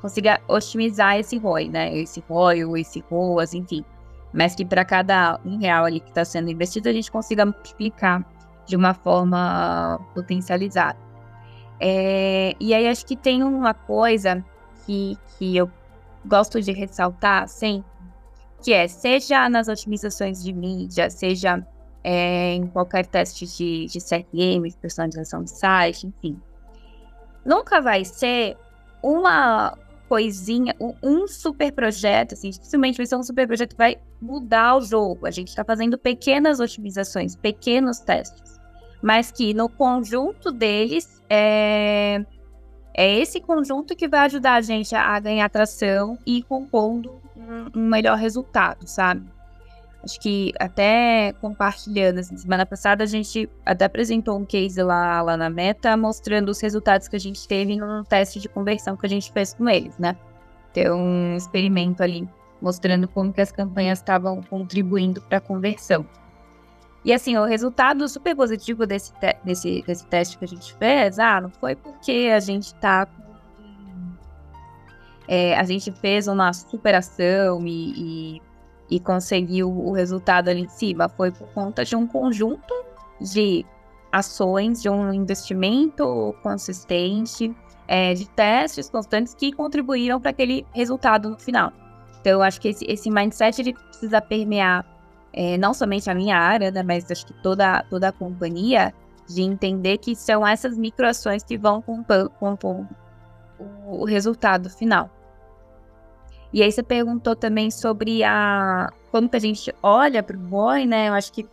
consiga 0.00 0.40
otimizar 0.48 1.18
esse 1.18 1.38
ROI, 1.38 1.68
né? 1.68 1.96
Esse 1.96 2.22
ROI 2.28 2.64
ou 2.64 2.76
esse 2.76 3.02
ROAS, 3.10 3.54
enfim. 3.54 3.84
Mas 4.32 4.54
que 4.54 4.64
para 4.64 4.84
cada 4.84 5.40
um 5.44 5.58
real 5.58 5.84
ali 5.84 6.00
que 6.00 6.08
está 6.08 6.24
sendo 6.24 6.50
investido, 6.50 6.88
a 6.88 6.92
gente 6.92 7.10
consiga 7.10 7.44
multiplicar 7.44 8.24
de 8.66 8.76
uma 8.76 8.94
forma 8.94 9.98
potencializada. 10.14 11.09
É, 11.80 12.54
e 12.60 12.74
aí 12.74 12.86
acho 12.86 13.06
que 13.06 13.16
tem 13.16 13.42
uma 13.42 13.72
coisa 13.72 14.44
que, 14.84 15.16
que 15.38 15.56
eu 15.56 15.70
gosto 16.26 16.60
de 16.60 16.72
ressaltar 16.72 17.48
sempre, 17.48 17.90
que 18.62 18.72
é, 18.74 18.86
seja 18.86 19.48
nas 19.48 19.66
otimizações 19.66 20.42
de 20.42 20.52
mídia, 20.52 21.08
seja 21.08 21.66
é, 22.04 22.52
em 22.52 22.66
qualquer 22.66 23.06
teste 23.06 23.46
de, 23.46 23.86
de 23.86 23.98
CRM, 23.98 24.70
personalização 24.78 25.42
de 25.42 25.50
site, 25.50 26.06
enfim, 26.06 26.38
nunca 27.46 27.80
vai 27.80 28.04
ser 28.04 28.58
uma 29.02 29.74
coisinha, 30.06 30.74
um 31.02 31.26
super 31.26 31.72
projeto, 31.72 32.34
assim, 32.34 32.50
dificilmente 32.50 32.98
vai 32.98 33.06
ser 33.06 33.16
um 33.16 33.22
super 33.22 33.46
projeto 33.46 33.70
que 33.70 33.78
vai 33.78 33.96
mudar 34.20 34.76
o 34.76 34.80
jogo. 34.82 35.26
A 35.26 35.30
gente 35.30 35.48
está 35.48 35.64
fazendo 35.64 35.96
pequenas 35.96 36.60
otimizações, 36.60 37.36
pequenos 37.36 38.00
testes 38.00 38.59
mas 39.02 39.30
que 39.30 39.54
no 39.54 39.68
conjunto 39.68 40.50
deles 40.50 41.22
é, 41.28 42.24
é 42.94 43.18
esse 43.18 43.40
conjunto 43.40 43.96
que 43.96 44.08
vai 44.08 44.20
ajudar 44.20 44.54
a 44.54 44.60
gente 44.60 44.94
a, 44.94 45.18
ganhar 45.20 45.48
tração 45.48 46.18
e 46.26 46.42
compondo 46.42 47.20
um, 47.74 47.80
melhor 47.80 48.18
resultado, 48.18 48.86
sabe? 48.86 49.26
Acho 50.02 50.18
que 50.18 50.52
até 50.58 51.34
compartilhando, 51.40 52.18
assim, 52.18 52.36
semana 52.36 52.64
passada 52.64 53.04
a 53.04 53.06
gente 53.06 53.48
até 53.66 53.84
apresentou 53.84 54.38
um 54.38 54.46
case 54.46 54.82
lá, 54.82 55.20
lá 55.20 55.36
na 55.36 55.50
Meta 55.50 55.94
mostrando 55.96 56.48
os 56.48 56.60
resultados 56.60 57.06
que 57.06 57.16
a 57.16 57.20
gente 57.20 57.46
teve 57.46 57.76
num 57.76 58.02
teste 58.02 58.40
de 58.40 58.48
conversão 58.48 58.96
que 58.96 59.04
a 59.04 59.08
gente 59.08 59.30
fez 59.30 59.52
com 59.52 59.68
eles, 59.68 59.98
né? 59.98 60.16
Ter 60.72 60.90
um 60.90 61.36
experimento 61.36 62.02
ali 62.02 62.26
mostrando 62.60 63.08
como 63.08 63.32
que 63.32 63.40
as 63.40 63.52
campanhas 63.52 63.98
estavam 63.98 64.42
contribuindo 64.42 65.20
para 65.22 65.38
a 65.38 65.40
conversão. 65.40 66.06
E 67.04 67.12
assim, 67.12 67.36
o 67.36 67.44
resultado 67.44 68.06
super 68.08 68.36
positivo 68.36 68.86
desse, 68.86 69.12
te 69.14 69.36
desse, 69.44 69.82
desse 69.86 70.06
teste 70.06 70.36
que 70.36 70.44
a 70.44 70.48
gente 70.48 70.74
fez, 70.74 71.18
ah, 71.18 71.40
não 71.40 71.50
foi 71.50 71.74
porque 71.74 72.30
a 72.34 72.40
gente 72.40 72.74
tá 72.74 73.08
é, 75.26 75.56
a 75.56 75.62
gente 75.62 75.92
fez 75.92 76.26
uma 76.26 76.52
superação 76.52 77.64
e, 77.64 77.92
e, 78.36 78.42
e, 78.90 78.98
conseguiu 78.98 79.70
o 79.70 79.92
resultado 79.92 80.48
ali 80.48 80.62
em 80.62 80.68
cima. 80.68 81.08
Foi 81.08 81.30
por 81.30 81.46
conta 81.52 81.84
de 81.84 81.94
um 81.94 82.04
conjunto 82.04 82.74
de 83.20 83.64
ações, 84.10 84.82
de 84.82 84.90
um 84.90 85.12
investimento 85.12 86.34
consistente, 86.42 87.54
é, 87.86 88.12
de 88.12 88.28
testes 88.30 88.90
constantes 88.90 89.32
que 89.32 89.52
contribuíram 89.52 90.20
para 90.20 90.30
aquele 90.30 90.66
resultado 90.74 91.30
no 91.30 91.38
final. 91.38 91.72
Então, 92.20 92.32
eu 92.32 92.42
acho 92.42 92.60
que 92.60 92.68
esse, 92.68 92.84
esse 92.86 93.08
mindset 93.08 93.60
ele 93.60 93.72
precisa 93.72 94.20
permear 94.20 94.84
é, 95.32 95.56
não 95.56 95.72
somente 95.72 96.10
a 96.10 96.14
minha 96.14 96.36
área, 96.36 96.70
né, 96.70 96.82
mas 96.82 97.10
acho 97.10 97.26
que 97.26 97.32
toda, 97.42 97.82
toda 97.84 98.08
a 98.08 98.12
companhia, 98.12 98.92
de 99.28 99.42
entender 99.42 99.98
que 99.98 100.16
são 100.16 100.46
essas 100.46 100.76
microações 100.76 101.42
que 101.42 101.56
vão 101.56 101.80
compor, 101.80 102.28
compor 102.30 102.86
o, 103.58 104.02
o 104.02 104.04
resultado 104.04 104.68
final. 104.68 105.10
E 106.52 106.62
aí 106.62 106.72
você 106.72 106.82
perguntou 106.82 107.36
também 107.36 107.70
sobre 107.70 108.24
a 108.24 108.92
como 109.12 109.28
que 109.28 109.36
a 109.36 109.40
gente 109.40 109.72
olha 109.82 110.22
para 110.22 110.36
o 110.36 110.40
boi, 110.40 110.84
né? 110.84 111.08
Eu 111.08 111.14
acho 111.14 111.32
que 111.32 111.46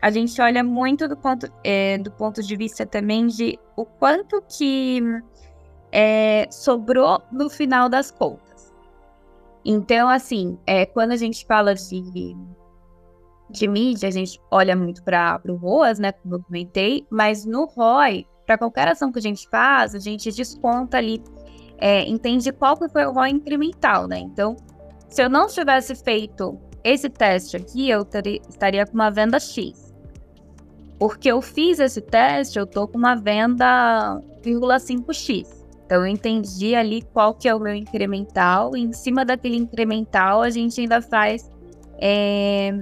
a 0.00 0.10
gente 0.10 0.38
olha 0.42 0.62
muito 0.62 1.08
do 1.08 1.16
ponto, 1.16 1.50
é, 1.64 1.96
do 1.98 2.10
ponto 2.10 2.42
de 2.42 2.56
vista 2.56 2.84
também 2.84 3.28
de 3.28 3.58
o 3.76 3.86
quanto 3.86 4.42
que 4.42 5.00
é, 5.90 6.46
sobrou 6.50 7.22
no 7.30 7.48
final 7.48 7.88
das 7.88 8.10
contas. 8.10 8.72
Então, 9.64 10.08
assim, 10.08 10.58
é, 10.66 10.84
quando 10.84 11.12
a 11.12 11.16
gente 11.16 11.46
fala 11.46 11.74
de 11.74 12.36
de 13.52 13.68
mídia, 13.68 14.08
a 14.08 14.12
gente 14.12 14.40
olha 14.50 14.74
muito 14.74 15.02
para 15.02 15.40
o 15.48 15.54
ROAS, 15.54 15.98
né, 15.98 16.12
como 16.12 16.36
eu 16.36 16.42
comentei, 16.42 17.06
mas 17.10 17.44
no 17.44 17.66
ROI, 17.66 18.26
para 18.46 18.58
qualquer 18.58 18.88
ação 18.88 19.12
que 19.12 19.18
a 19.18 19.22
gente 19.22 19.48
faz, 19.48 19.94
a 19.94 19.98
gente 19.98 20.30
desconta 20.32 20.96
ali, 20.96 21.22
é, 21.78 22.04
entende 22.08 22.50
qual 22.52 22.76
que 22.76 22.88
foi 22.88 23.04
o 23.04 23.12
ROI 23.12 23.30
incremental, 23.30 24.06
né? 24.08 24.18
Então, 24.18 24.56
se 25.08 25.22
eu 25.22 25.28
não 25.28 25.46
tivesse 25.46 25.94
feito 25.94 26.58
esse 26.82 27.08
teste 27.08 27.56
aqui, 27.56 27.88
eu 27.88 28.04
teria, 28.04 28.40
estaria 28.48 28.86
com 28.86 28.94
uma 28.94 29.10
venda 29.10 29.38
X. 29.38 29.92
Porque 30.98 31.30
eu 31.30 31.42
fiz 31.42 31.78
esse 31.78 32.00
teste, 32.00 32.58
eu 32.58 32.66
tô 32.66 32.86
com 32.88 32.96
uma 32.96 33.14
venda 33.14 34.20
0,5x. 34.42 35.62
Então 35.84 36.00
eu 36.00 36.06
entendi 36.06 36.74
ali 36.74 37.02
qual 37.12 37.34
que 37.34 37.48
é 37.48 37.54
o 37.54 37.60
meu 37.60 37.74
incremental, 37.74 38.76
e 38.76 38.80
em 38.80 38.92
cima 38.92 39.24
daquele 39.24 39.56
incremental 39.56 40.40
a 40.40 40.48
gente 40.48 40.80
ainda 40.80 41.02
faz 41.02 41.50
é, 42.00 42.72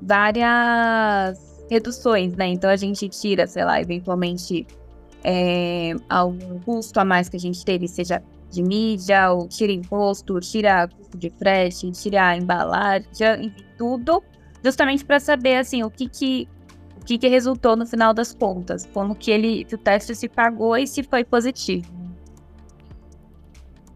várias 0.00 1.64
reduções, 1.70 2.34
né? 2.34 2.48
Então 2.48 2.70
a 2.70 2.76
gente 2.76 3.08
tira, 3.08 3.46
sei 3.46 3.64
lá, 3.64 3.80
eventualmente 3.80 4.66
é, 5.24 5.94
algum 6.08 6.58
custo 6.60 7.00
a 7.00 7.04
mais 7.04 7.28
que 7.28 7.36
a 7.36 7.40
gente 7.40 7.64
teve, 7.64 7.88
seja 7.88 8.22
de 8.50 8.62
mídia, 8.62 9.32
ou 9.32 9.48
tira 9.48 9.72
imposto, 9.72 10.38
tira 10.40 10.88
custo 10.88 11.18
de 11.18 11.30
frete, 11.30 11.90
tira 11.92 12.36
embalagem, 12.36 13.06
enfim, 13.40 13.64
tudo, 13.76 14.22
justamente 14.62 15.04
para 15.04 15.18
saber 15.18 15.56
assim 15.56 15.82
o 15.82 15.90
que 15.90 16.08
que 16.08 16.48
o 17.00 17.04
que, 17.06 17.18
que 17.18 17.28
resultou 17.28 17.76
no 17.76 17.86
final 17.86 18.12
das 18.12 18.34
contas, 18.34 18.88
como 18.92 19.14
que 19.14 19.30
ele 19.30 19.66
o 19.72 19.78
teste 19.78 20.14
se 20.14 20.28
pagou 20.28 20.76
e 20.76 20.86
se 20.86 21.04
foi 21.04 21.24
positivo. 21.24 21.86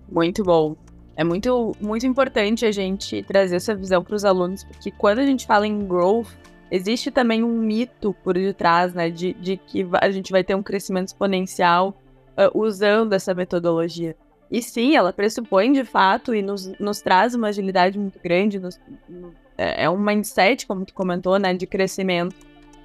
Muito 0.09 0.45
bom 0.45 0.77
é 1.21 1.25
muito, 1.25 1.77
muito 1.79 2.07
importante 2.07 2.65
a 2.65 2.73
gente 2.73 3.23
trazer 3.25 3.57
essa 3.57 3.75
visão 3.75 4.03
para 4.03 4.15
os 4.15 4.25
alunos, 4.25 4.65
porque 4.65 4.91
quando 4.91 5.19
a 5.19 5.27
gente 5.27 5.47
fala 5.47 5.67
em 5.67 5.87
growth, 5.87 6.29
existe 6.71 7.11
também 7.11 7.45
um 7.45 7.59
mito 7.59 8.17
por 8.25 8.33
detrás, 8.33 8.95
né, 8.95 9.11
de, 9.11 9.35
de 9.35 9.59
que 9.59 9.87
a 10.01 10.11
gente 10.11 10.33
vai 10.33 10.43
ter 10.43 10.55
um 10.55 10.63
crescimento 10.63 11.09
exponencial 11.09 11.95
uh, 12.39 12.59
usando 12.59 13.13
essa 13.13 13.35
metodologia. 13.35 14.17
E 14.51 14.63
sim, 14.63 14.97
ela 14.97 15.13
pressupõe 15.13 15.71
de 15.75 15.85
fato 15.85 16.35
e 16.35 16.41
nos, 16.41 16.69
nos 16.81 17.03
traz 17.03 17.35
uma 17.35 17.49
agilidade 17.49 17.99
muito 17.99 18.19
grande, 18.19 18.59
nos, 18.59 18.81
no, 19.07 19.35
é, 19.59 19.85
é 19.85 19.91
um 19.91 19.99
mindset, 19.99 20.67
como 20.67 20.87
tu 20.87 20.95
comentou, 20.95 21.39
né, 21.39 21.53
de 21.53 21.67
crescimento. 21.67 22.35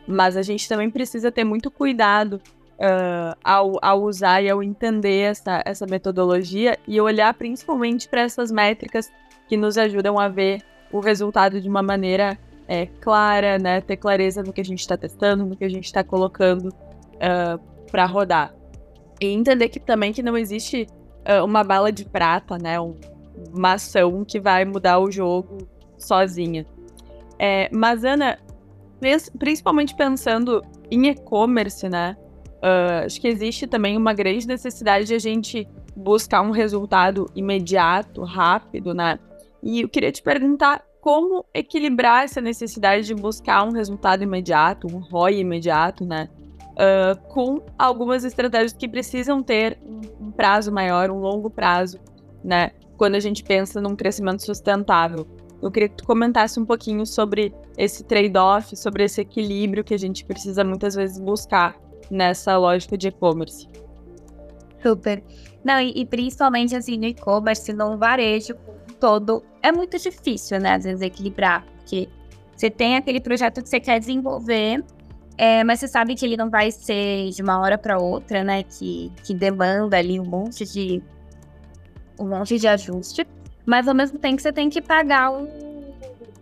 Mas 0.05 0.35
a 0.35 0.41
gente 0.41 0.67
também 0.67 0.89
precisa 0.89 1.31
ter 1.31 1.45
muito 1.45 1.71
cuidado 1.71 2.41
uh, 2.79 3.37
ao, 3.43 3.77
ao 3.81 4.03
usar 4.03 4.41
e 4.41 4.49
ao 4.49 4.61
entender 4.61 5.21
essa, 5.21 5.61
essa 5.65 5.85
metodologia 5.85 6.77
e 6.87 6.99
olhar 6.99 7.33
principalmente 7.33 8.07
para 8.07 8.21
essas 8.21 8.51
métricas 8.51 9.11
que 9.47 9.57
nos 9.57 9.77
ajudam 9.77 10.19
a 10.19 10.27
ver 10.27 10.61
o 10.91 10.99
resultado 10.99 11.59
de 11.61 11.69
uma 11.69 11.83
maneira 11.83 12.37
é, 12.67 12.87
clara, 12.99 13.57
né? 13.57 13.81
Ter 13.81 13.97
clareza 13.97 14.41
no 14.41 14.51
que 14.51 14.61
a 14.61 14.65
gente 14.65 14.79
está 14.79 14.97
testando, 14.97 15.45
no 15.45 15.55
que 15.55 15.63
a 15.63 15.69
gente 15.69 15.85
está 15.85 16.03
colocando 16.03 16.69
uh, 16.69 17.59
para 17.91 18.05
rodar. 18.05 18.53
E 19.21 19.27
entender 19.27 19.69
que 19.69 19.79
também 19.79 20.11
que 20.11 20.23
não 20.23 20.37
existe 20.37 20.87
uh, 21.27 21.43
uma 21.43 21.63
bala 21.63 21.91
de 21.91 22.05
prata, 22.05 22.57
né? 22.57 22.79
Um, 22.79 22.95
uma 23.53 23.73
ação 23.73 24.23
que 24.25 24.39
vai 24.39 24.65
mudar 24.65 24.99
o 24.99 25.11
jogo 25.11 25.67
sozinha. 25.97 26.65
É, 27.37 27.69
mas, 27.71 28.03
Ana, 28.03 28.39
principalmente 29.37 29.95
pensando 29.95 30.63
em 30.89 31.07
e-commerce, 31.07 31.87
né? 31.89 32.15
Uh, 32.57 33.05
acho 33.05 33.19
que 33.19 33.27
existe 33.27 33.67
também 33.67 33.97
uma 33.97 34.13
grande 34.13 34.47
necessidade 34.47 35.05
de 35.05 35.13
a 35.13 35.19
gente 35.19 35.67
buscar 35.95 36.41
um 36.41 36.51
resultado 36.51 37.29
imediato, 37.35 38.23
rápido, 38.23 38.93
né? 38.93 39.19
E 39.61 39.81
eu 39.81 39.89
queria 39.89 40.11
te 40.11 40.21
perguntar 40.21 40.83
como 40.99 41.45
equilibrar 41.53 42.23
essa 42.23 42.41
necessidade 42.41 43.05
de 43.05 43.13
buscar 43.13 43.63
um 43.63 43.71
resultado 43.71 44.23
imediato, 44.23 44.87
um 44.87 44.97
ROI 44.99 45.39
imediato, 45.39 46.03
né? 46.03 46.29
Uh, 46.71 47.15
com 47.27 47.61
algumas 47.77 48.23
estratégias 48.23 48.73
que 48.73 48.87
precisam 48.87 49.41
ter 49.41 49.77
um 50.19 50.31
prazo 50.31 50.71
maior, 50.71 51.11
um 51.11 51.19
longo 51.19 51.49
prazo, 51.49 51.99
né? 52.43 52.71
Quando 52.97 53.15
a 53.15 53.19
gente 53.19 53.43
pensa 53.43 53.79
num 53.79 53.95
crescimento 53.95 54.43
sustentável. 54.43 55.27
Eu 55.61 55.71
queria 55.71 55.89
que 55.89 55.95
tu 55.95 56.05
comentasse 56.05 56.59
um 56.59 56.65
pouquinho 56.65 57.05
sobre 57.05 57.53
esse 57.77 58.03
trade-off, 58.03 58.75
sobre 58.75 59.03
esse 59.03 59.21
equilíbrio 59.21 59.83
que 59.83 59.93
a 59.93 59.99
gente 59.99 60.25
precisa 60.25 60.63
muitas 60.63 60.95
vezes 60.95 61.19
buscar 61.19 61.75
nessa 62.09 62.57
lógica 62.57 62.97
de 62.97 63.07
e-commerce. 63.09 63.67
Super. 64.81 65.23
Não, 65.63 65.79
e, 65.79 65.93
e 65.95 66.05
principalmente 66.05 66.75
assim 66.75 66.97
no 66.97 67.05
e-commerce, 67.05 67.73
no 67.73 67.97
varejo 67.97 68.55
todo, 68.99 69.43
é 69.61 69.71
muito 69.71 69.97
difícil, 69.97 70.59
né? 70.59 70.75
Às 70.75 70.83
vezes 70.83 71.01
equilibrar, 71.01 71.65
porque 71.77 72.07
você 72.55 72.69
tem 72.69 72.95
aquele 72.95 73.19
projeto 73.19 73.61
que 73.61 73.69
você 73.69 73.79
quer 73.79 73.99
desenvolver 73.99 74.83
É, 75.37 75.63
mas 75.65 75.79
você 75.79 75.87
sabe 75.87 76.15
que 76.15 76.25
ele 76.25 76.37
não 76.37 76.49
vai 76.49 76.71
ser 76.71 77.29
de 77.29 77.41
uma 77.41 77.59
hora 77.59 77.77
para 77.77 77.99
outra, 77.99 78.43
né? 78.43 78.63
Que, 78.63 79.11
que 79.23 79.33
demanda 79.33 79.97
ali 79.97 80.19
um 80.19 80.25
monte 80.25 80.65
de 80.65 81.03
um 82.19 82.29
monte 82.29 82.57
de 82.57 82.67
ajuste. 82.67 83.27
Mas 83.65 83.87
ao 83.87 83.93
mesmo 83.95 84.17
tempo 84.17 84.41
você 84.41 84.53
tem 84.53 84.69
que 84.69 84.81
pagar 84.81 85.31
o, 85.31 85.47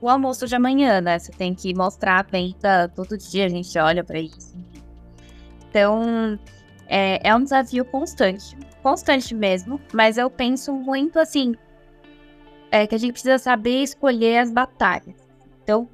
o 0.01 0.10
almoço 0.10 0.46
de 0.48 0.55
amanhã, 0.55 1.01
né? 1.01 1.17
Você 1.17 1.32
tem 1.32 1.55
que 1.55 1.74
mostrar 1.74 2.20
a 2.20 2.24
venda 2.24 2.88
todo 2.89 3.17
dia, 3.17 3.46
a 3.46 3.50
gente 3.50 3.77
olha 3.79 4.03
para 4.03 4.20
isso. 4.20 4.55
Então 5.74 6.38
é, 6.88 7.27
é 7.27 7.36
um 7.36 7.42
desafio 7.42 7.84
constante, 7.84 8.56
constante 8.84 9.34
mesmo. 9.34 9.82
Mas 9.92 10.20
eu 10.20 10.30
penso 10.30 10.72
muito 10.72 11.18
assim 11.18 11.56
é 12.70 12.88
que 12.88 12.94
a 12.96 12.98
gente 12.98 13.13
precisa 13.13 13.39
saber 13.39 13.82
escolher 13.84 14.39
as 14.39 14.51
batalhas. 14.51 15.15
Então, 15.63 15.88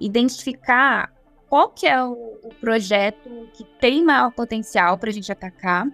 identificar 0.00 1.12
qual 1.48 1.68
que 1.68 1.86
é 1.86 2.02
o, 2.02 2.40
o 2.42 2.54
projeto 2.60 3.48
que 3.52 3.64
tem 3.80 4.04
maior 4.04 4.32
potencial 4.32 4.98
para 4.98 5.10
a 5.10 5.12
gente 5.12 5.30
atacar. 5.30 5.86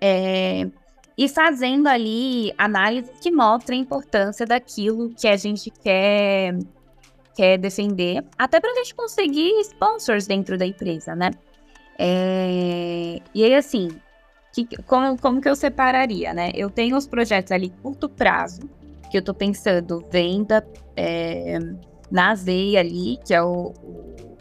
É, 0.00 0.68
e 1.16 1.28
fazendo 1.28 1.86
ali 1.86 2.52
análises 2.58 3.20
que 3.20 3.30
mostrem 3.30 3.78
a 3.78 3.82
importância 3.82 4.44
daquilo 4.44 5.14
que 5.14 5.28
a 5.28 5.36
gente 5.36 5.70
quer, 5.70 6.58
quer 7.36 7.56
defender, 7.56 8.24
até 8.36 8.58
para 8.58 8.72
a 8.72 8.74
gente 8.74 8.96
conseguir 8.96 9.60
sponsors 9.60 10.26
dentro 10.26 10.58
da 10.58 10.66
empresa, 10.66 11.14
né? 11.14 11.30
É, 12.02 13.20
e 13.34 13.44
aí, 13.44 13.54
assim, 13.54 13.90
que, 14.54 14.66
como, 14.84 15.18
como 15.18 15.38
que 15.38 15.48
eu 15.50 15.54
separaria, 15.54 16.32
né? 16.32 16.50
Eu 16.54 16.70
tenho 16.70 16.96
os 16.96 17.06
projetos 17.06 17.52
ali 17.52 17.68
curto 17.82 18.08
prazo, 18.08 18.62
que 19.10 19.18
eu 19.18 19.20
estou 19.20 19.34
pensando 19.34 20.02
venda 20.10 20.66
é, 20.96 21.58
na 22.10 22.34
veia 22.34 22.80
ali, 22.80 23.18
que 23.22 23.34
é 23.34 23.42
o, 23.42 23.74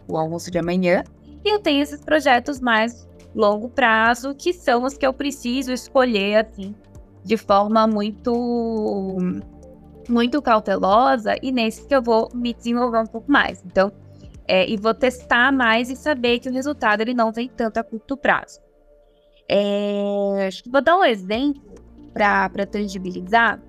o 0.07 0.15
almoço 0.15 0.49
de 0.49 0.57
amanhã, 0.57 1.03
e 1.43 1.49
eu 1.49 1.59
tenho 1.59 1.83
esses 1.83 1.99
projetos 1.99 2.61
mais 2.61 3.05
longo 3.35 3.67
prazo, 3.67 4.33
que 4.33 4.53
são 4.53 4.85
os 4.85 4.97
que 4.97 5.05
eu 5.05 5.11
preciso 5.11 5.73
escolher, 5.73 6.45
assim, 6.45 6.73
de 7.25 7.35
forma 7.35 7.85
muito 7.85 9.17
muito 10.07 10.41
cautelosa 10.41 11.35
e 11.43 11.51
nesses 11.51 11.85
que 11.85 11.93
eu 11.93 12.01
vou 12.01 12.29
me 12.33 12.53
desenvolver 12.53 12.99
um 12.99 13.05
pouco 13.05 13.29
mais. 13.29 13.61
Então, 13.65 13.91
é, 14.49 14.69
e 14.69 14.75
vou 14.75 14.93
testar 14.93 15.51
mais 15.51 15.89
e 15.89 15.95
saber 15.95 16.39
que 16.39 16.49
o 16.49 16.51
resultado 16.51 17.01
ele 17.01 17.13
não 17.13 17.31
vem 17.31 17.47
tanto 17.47 17.77
a 17.77 17.83
curto 17.83 18.17
prazo. 18.17 18.59
É, 19.47 20.47
acho 20.47 20.63
que 20.63 20.69
vou 20.69 20.81
dar 20.81 20.97
um 20.97 21.03
exemplo 21.03 21.75
para 22.13 22.65
tangibilizar, 22.65 23.61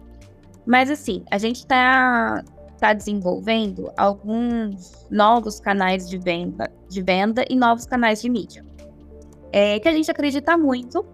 mas 0.67 0.91
assim, 0.91 1.25
a 1.31 1.39
gente 1.39 1.57
está 1.57 2.43
tá 2.79 2.93
desenvolvendo 2.93 3.93
alguns 3.97 5.07
novos 5.11 5.61
canais 5.61 6.09
de 6.09 6.19
venda, 6.19 6.71
de 6.89 7.03
venda 7.03 7.45
e 7.49 7.55
novos 7.55 7.87
canais 7.87 8.23
de 8.23 8.29
mídia 8.29 8.71
é, 9.53 9.79
que 9.79 9.89
a 9.89 9.93
gente 9.93 10.11
acredita 10.11 10.57
muito 10.57 11.05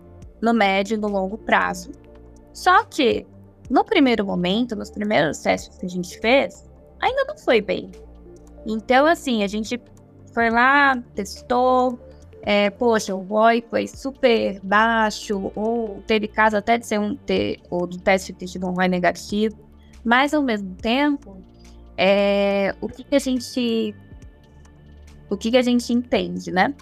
no 0.40 0.52
médio 0.52 0.94
e 0.94 0.98
no 0.98 1.08
longo 1.08 1.38
prazo. 1.38 1.90
Só 2.52 2.84
que, 2.84 3.26
no 3.70 3.84
primeiro 3.84 4.24
momento, 4.24 4.76
nos 4.76 4.90
primeiros 4.90 5.38
testes 5.38 5.76
que 5.78 5.86
a 5.86 5.88
gente 5.88 6.18
fez, 6.20 6.64
ainda 7.00 7.24
não 7.24 7.38
foi 7.38 7.60
bem. 7.60 7.90
Então, 8.66 9.06
assim, 9.06 9.44
a 9.44 9.46
gente 9.46 9.80
foi 10.34 10.50
lá, 10.50 10.96
testou, 11.14 11.98
é, 12.42 12.68
poxa, 12.68 13.14
o 13.14 13.22
ROI 13.22 13.64
foi 13.70 13.86
super 13.86 14.60
baixo, 14.62 15.52
ou 15.54 16.02
teve 16.06 16.26
caso 16.26 16.56
até 16.56 16.76
de 16.76 16.86
ser 16.86 16.98
um 16.98 17.14
ter, 17.14 17.60
ou 17.70 17.86
do 17.86 17.98
teste 17.98 18.32
ter 18.32 18.46
tido 18.46 18.66
um 18.66 18.72
ROI 18.72 18.88
negativo, 18.88 19.56
mas 20.04 20.34
ao 20.34 20.42
mesmo 20.42 20.74
tempo, 20.74 21.40
é, 21.96 22.74
o 22.80 22.88
que, 22.88 23.04
que 23.04 23.14
a 23.14 23.18
gente 23.18 23.94
o 25.30 25.36
que, 25.36 25.50
que 25.50 25.56
a 25.56 25.62
gente 25.62 25.92
entende, 25.92 26.52
né? 26.52 26.74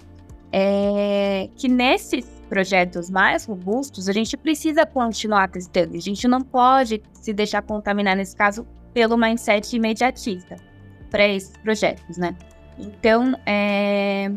é 0.56 1.48
que 1.56 1.66
nesses 1.66 2.24
projetos 2.48 3.10
mais 3.10 3.44
robustos, 3.44 4.08
a 4.08 4.12
gente 4.12 4.36
precisa 4.36 4.86
continuar 4.86 5.48
testando. 5.48 5.96
A 5.96 6.00
gente 6.00 6.28
não 6.28 6.42
pode 6.42 7.02
se 7.12 7.32
deixar 7.32 7.62
contaminar, 7.62 8.16
nesse 8.16 8.36
caso, 8.36 8.64
pelo 8.92 9.16
mindset 9.16 9.74
imediatista 9.74 10.56
para 11.14 11.28
esses 11.28 11.56
projetos, 11.58 12.16
né? 12.18 12.34
Então, 12.76 13.38
é, 13.46 14.32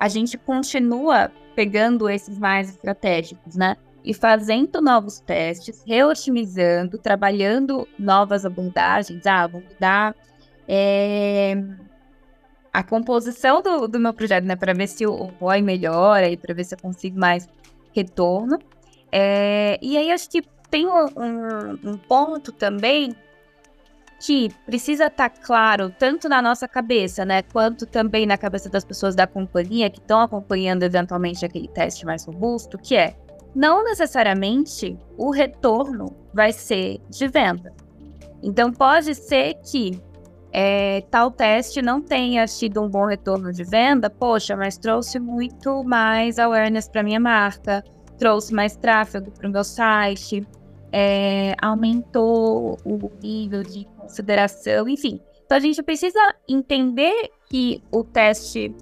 a 0.00 0.08
gente 0.08 0.38
continua 0.38 1.30
pegando 1.54 2.08
esses 2.08 2.38
mais 2.38 2.70
estratégicos, 2.70 3.56
né? 3.56 3.76
E 4.02 4.14
fazendo 4.14 4.80
novos 4.80 5.20
testes, 5.20 5.84
reotimizando, 5.86 6.96
trabalhando 6.96 7.86
novas 7.98 8.46
abordagens. 8.46 9.26
Ah, 9.26 9.46
vamos 9.46 9.68
dar 9.78 10.16
é, 10.66 11.62
a 12.72 12.82
composição 12.82 13.60
do, 13.60 13.86
do 13.86 14.00
meu 14.00 14.14
projeto, 14.14 14.44
né? 14.44 14.56
Para 14.56 14.72
ver 14.72 14.88
se 14.88 15.06
o 15.06 15.24
ROI 15.38 15.60
melhora 15.60 16.30
e 16.30 16.38
para 16.38 16.54
ver 16.54 16.64
se 16.64 16.74
eu 16.74 16.78
consigo 16.78 17.18
mais 17.20 17.46
retorno. 17.94 18.58
É, 19.12 19.78
e 19.82 19.98
aí 19.98 20.10
acho 20.10 20.30
que 20.30 20.42
tem 20.70 20.86
um, 20.86 21.04
um 21.84 21.98
ponto 21.98 22.50
também 22.50 23.14
que 24.20 24.48
precisa 24.66 25.06
estar 25.06 25.28
tá 25.28 25.42
claro 25.44 25.92
tanto 25.98 26.28
na 26.28 26.40
nossa 26.40 26.66
cabeça, 26.66 27.24
né, 27.24 27.42
quanto 27.42 27.86
também 27.86 28.26
na 28.26 28.38
cabeça 28.38 28.68
das 28.68 28.84
pessoas 28.84 29.14
da 29.14 29.26
companhia 29.26 29.90
que 29.90 29.98
estão 29.98 30.20
acompanhando 30.20 30.82
eventualmente 30.82 31.44
aquele 31.44 31.68
teste 31.68 32.06
mais 32.06 32.24
robusto, 32.24 32.78
que 32.78 32.96
é 32.96 33.16
não 33.54 33.84
necessariamente 33.84 34.98
o 35.16 35.30
retorno 35.30 36.14
vai 36.32 36.52
ser 36.52 37.00
de 37.08 37.28
venda. 37.28 37.72
Então 38.42 38.72
pode 38.72 39.14
ser 39.14 39.54
que 39.64 40.00
é, 40.52 41.02
tal 41.10 41.30
teste 41.30 41.82
não 41.82 42.00
tenha 42.00 42.46
tido 42.46 42.80
um 42.82 42.88
bom 42.88 43.06
retorno 43.06 43.52
de 43.52 43.64
venda, 43.64 44.08
poxa, 44.08 44.56
mas 44.56 44.76
trouxe 44.76 45.18
muito 45.18 45.82
mais 45.82 46.38
awareness 46.38 46.88
para 46.88 47.02
minha 47.02 47.18
marca, 47.18 47.82
trouxe 48.18 48.54
mais 48.54 48.76
tráfego 48.76 49.30
para 49.32 49.48
o 49.48 49.52
meu 49.52 49.64
site, 49.64 50.46
é, 50.96 51.56
aumentou 51.60 52.78
o 52.84 53.10
nível 53.20 53.64
de 53.64 53.84
consideração, 53.98 54.88
enfim. 54.88 55.20
Então 55.44 55.58
a 55.58 55.60
gente 55.60 55.82
precisa 55.82 56.20
entender 56.48 57.30
que 57.50 57.82
o 57.90 58.04
teste 58.04 58.72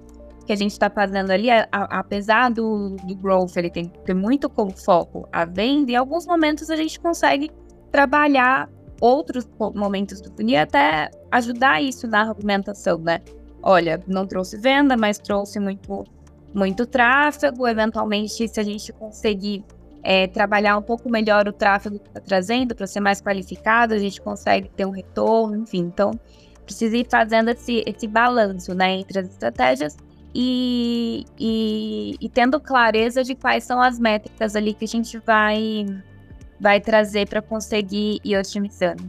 que 0.45 0.53
a 0.53 0.55
gente 0.55 0.71
está 0.71 0.89
fazendo 0.89 1.31
ali, 1.31 1.49
a, 1.49 1.67
a, 1.71 1.99
apesar 1.99 2.51
do, 2.51 2.97
do 2.97 3.15
growth, 3.15 3.55
ele 3.55 3.71
tem 3.71 3.87
que 3.87 3.97
ter 4.01 4.13
muito 4.13 4.47
como 4.47 4.77
foco 4.77 5.27
a 5.31 5.43
venda, 5.43 5.91
em 5.91 5.95
alguns 5.95 6.27
momentos 6.27 6.69
a 6.69 6.75
gente 6.75 6.99
consegue 6.99 7.49
trabalhar 7.91 8.69
outros 9.01 9.47
momentos 9.73 10.21
do 10.21 10.31
funil 10.35 10.59
até 10.59 11.09
ajudar 11.31 11.81
isso 11.81 12.07
na 12.07 12.21
argumentação, 12.21 12.99
né? 12.99 13.21
Olha, 13.63 13.99
não 14.05 14.27
trouxe 14.27 14.57
venda, 14.57 14.95
mas 14.95 15.17
trouxe 15.17 15.59
muito, 15.59 16.03
muito 16.53 16.85
tráfego. 16.85 17.67
Eventualmente, 17.67 18.47
se 18.47 18.59
a 18.59 18.63
gente 18.63 18.91
conseguir 18.93 19.63
é, 20.03 20.27
trabalhar 20.27 20.77
um 20.77 20.81
pouco 20.81 21.09
melhor 21.09 21.47
o 21.47 21.53
tráfego 21.53 21.97
que 21.97 22.07
está 22.07 22.19
trazendo 22.19 22.75
para 22.75 22.85
ser 22.85 22.99
mais 22.99 23.21
qualificado, 23.21 23.93
a 23.93 23.97
gente 23.97 24.21
consegue 24.21 24.69
ter 24.69 24.85
um 24.85 24.91
retorno, 24.91 25.63
enfim. 25.63 25.79
Então, 25.79 26.11
precisa 26.65 26.97
ir 26.97 27.07
fazendo 27.09 27.49
esse, 27.49 27.83
esse 27.85 28.07
balanço 28.07 28.73
né, 28.73 28.91
entre 28.95 29.19
as 29.19 29.27
estratégias 29.27 29.95
e, 30.35 31.25
e, 31.39 32.15
e 32.19 32.29
tendo 32.29 32.59
clareza 32.59 33.23
de 33.23 33.35
quais 33.35 33.63
são 33.63 33.81
as 33.81 33.99
métricas 33.99 34.55
ali 34.55 34.73
que 34.73 34.85
a 34.85 34.87
gente 34.87 35.17
vai 35.19 35.85
vai 36.59 36.79
trazer 36.79 37.27
para 37.27 37.41
conseguir 37.41 38.21
ir 38.23 38.37
otimizando. 38.37 39.03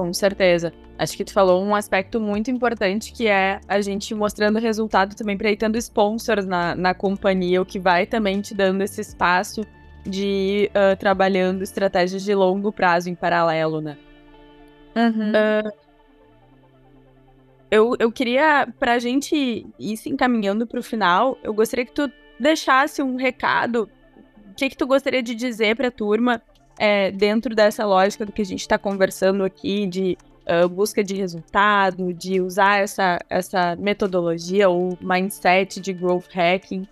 Com 0.00 0.14
certeza. 0.14 0.72
Acho 0.98 1.14
que 1.14 1.26
tu 1.26 1.30
falou 1.30 1.62
um 1.62 1.74
aspecto 1.74 2.18
muito 2.18 2.50
importante 2.50 3.12
que 3.12 3.28
é 3.28 3.60
a 3.68 3.82
gente 3.82 4.14
mostrando 4.14 4.58
resultado 4.58 5.14
também 5.14 5.36
para 5.36 5.50
ir 5.50 5.58
tendo 5.58 5.76
sponsors 5.76 6.46
na, 6.46 6.74
na 6.74 6.94
companhia, 6.94 7.60
o 7.60 7.66
que 7.66 7.78
vai 7.78 8.06
também 8.06 8.40
te 8.40 8.54
dando 8.54 8.80
esse 8.80 8.98
espaço 9.02 9.60
de 10.02 10.24
ir 10.26 10.70
uh, 10.70 10.96
trabalhando 10.98 11.60
estratégias 11.60 12.22
de 12.22 12.34
longo 12.34 12.72
prazo 12.72 13.10
em 13.10 13.14
paralelo, 13.14 13.82
né? 13.82 13.98
Uhum. 14.96 15.32
Uh, 15.32 15.72
eu, 17.70 17.96
eu 17.98 18.10
queria, 18.10 18.66
para 18.78 18.94
a 18.94 18.98
gente 18.98 19.66
ir 19.78 19.96
se 19.98 20.08
encaminhando 20.08 20.66
para 20.66 20.80
o 20.80 20.82
final, 20.82 21.36
eu 21.42 21.52
gostaria 21.52 21.84
que 21.84 21.92
tu 21.92 22.10
deixasse 22.38 23.02
um 23.02 23.16
recado 23.16 23.86
que, 24.56 24.70
que 24.70 24.76
tu 24.78 24.86
gostaria 24.86 25.22
de 25.22 25.34
dizer 25.34 25.76
para 25.76 25.88
a 25.88 25.92
turma 25.92 26.40
é, 26.80 27.10
dentro 27.10 27.54
dessa 27.54 27.84
lógica 27.84 28.24
do 28.24 28.32
que 28.32 28.40
a 28.40 28.44
gente 28.44 28.62
está 28.62 28.78
conversando 28.78 29.44
aqui 29.44 29.86
de 29.86 30.16
uh, 30.48 30.66
busca 30.66 31.04
de 31.04 31.14
resultado, 31.14 32.10
de 32.14 32.40
usar 32.40 32.80
essa, 32.80 33.18
essa 33.28 33.76
metodologia 33.76 34.66
ou 34.70 34.96
mindset 34.98 35.78
de 35.78 35.92
growth 35.92 36.24
hacking 36.32 36.88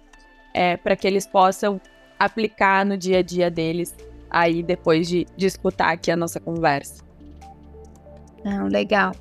é, 0.52 0.76
para 0.76 0.94
que 0.94 1.06
eles 1.06 1.26
possam 1.26 1.80
aplicar 2.18 2.84
no 2.84 2.98
dia 2.98 3.20
a 3.20 3.22
dia 3.22 3.50
deles 3.50 3.96
aí 4.28 4.62
depois 4.62 5.08
de, 5.08 5.26
de 5.34 5.46
escutar 5.46 5.90
aqui 5.90 6.10
a 6.10 6.16
nossa 6.16 6.38
conversa. 6.38 7.02
Não, 8.44 8.68
legal. 8.68 9.12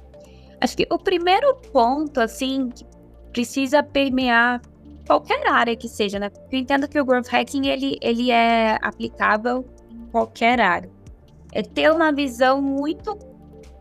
Acho 0.59 0.75
que 0.75 0.85
o 0.91 0.99
primeiro 0.99 1.55
ponto, 1.71 2.19
assim, 2.19 2.69
que 2.71 2.85
precisa 3.31 3.81
permear 3.81 4.61
qualquer 5.05 5.47
área 5.47 5.77
que 5.77 5.87
seja, 5.87 6.19
né? 6.19 6.29
Eu 6.51 6.59
entendo 6.59 6.89
que 6.89 6.99
o 6.99 7.05
growth 7.05 7.27
hacking 7.27 7.67
ele, 7.67 7.97
ele 8.01 8.31
é 8.31 8.77
aplicável 8.81 9.65
qualquer 10.11 10.59
área. 10.59 10.89
É 11.51 11.61
ter 11.61 11.91
uma 11.91 12.11
visão 12.11 12.61
muito, 12.61 13.17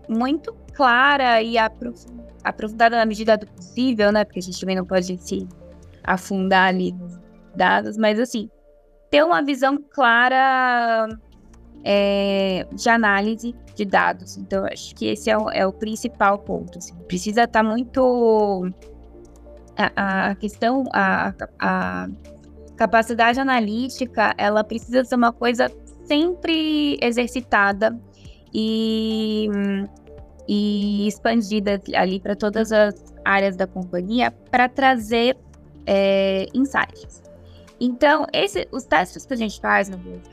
muito 0.08 0.54
clara 0.72 1.42
e 1.42 1.56
aprofundada 1.58 2.96
na 2.96 3.06
medida 3.06 3.36
do 3.36 3.46
possível, 3.46 4.12
né? 4.12 4.24
Porque 4.24 4.38
a 4.38 4.42
gente 4.42 4.60
também 4.60 4.76
não 4.76 4.84
pode 4.84 5.16
se 5.18 5.48
afundar 6.04 6.68
ali 6.68 6.92
nos 6.92 7.18
dados, 7.54 7.96
mas 7.96 8.20
assim, 8.20 8.48
ter 9.10 9.24
uma 9.24 9.42
visão 9.42 9.78
clara 9.90 11.08
é, 11.84 12.66
de 12.72 12.88
análise 12.88 13.54
de 13.74 13.84
dados. 13.84 14.36
Então, 14.36 14.64
acho 14.64 14.94
que 14.94 15.06
esse 15.06 15.30
é 15.30 15.38
o, 15.38 15.50
é 15.50 15.66
o 15.66 15.72
principal 15.72 16.38
ponto. 16.38 16.78
Assim. 16.78 16.94
Precisa 17.06 17.44
estar 17.44 17.62
tá 17.62 17.68
muito. 17.68 18.68
A, 19.76 20.30
a 20.30 20.34
questão, 20.34 20.84
a, 20.92 21.34
a 21.58 22.08
capacidade 22.76 23.38
analítica, 23.38 24.34
ela 24.38 24.64
precisa 24.64 25.04
ser 25.04 25.14
uma 25.14 25.32
coisa 25.32 25.70
sempre 26.06 26.98
exercitada 27.02 27.98
e, 28.52 29.48
e 30.48 31.06
expandida 31.06 31.80
ali 31.94 32.20
para 32.20 32.34
todas 32.34 32.72
as 32.72 33.14
áreas 33.24 33.56
da 33.56 33.66
companhia 33.66 34.30
para 34.50 34.68
trazer 34.68 35.36
é, 35.86 36.46
insights. 36.54 37.22
Então, 37.80 38.26
esse, 38.32 38.66
os 38.72 38.84
testes 38.84 39.26
que 39.26 39.34
a 39.34 39.36
gente 39.36 39.60
faz 39.60 39.88
no 39.88 39.98
Growth 39.98 40.28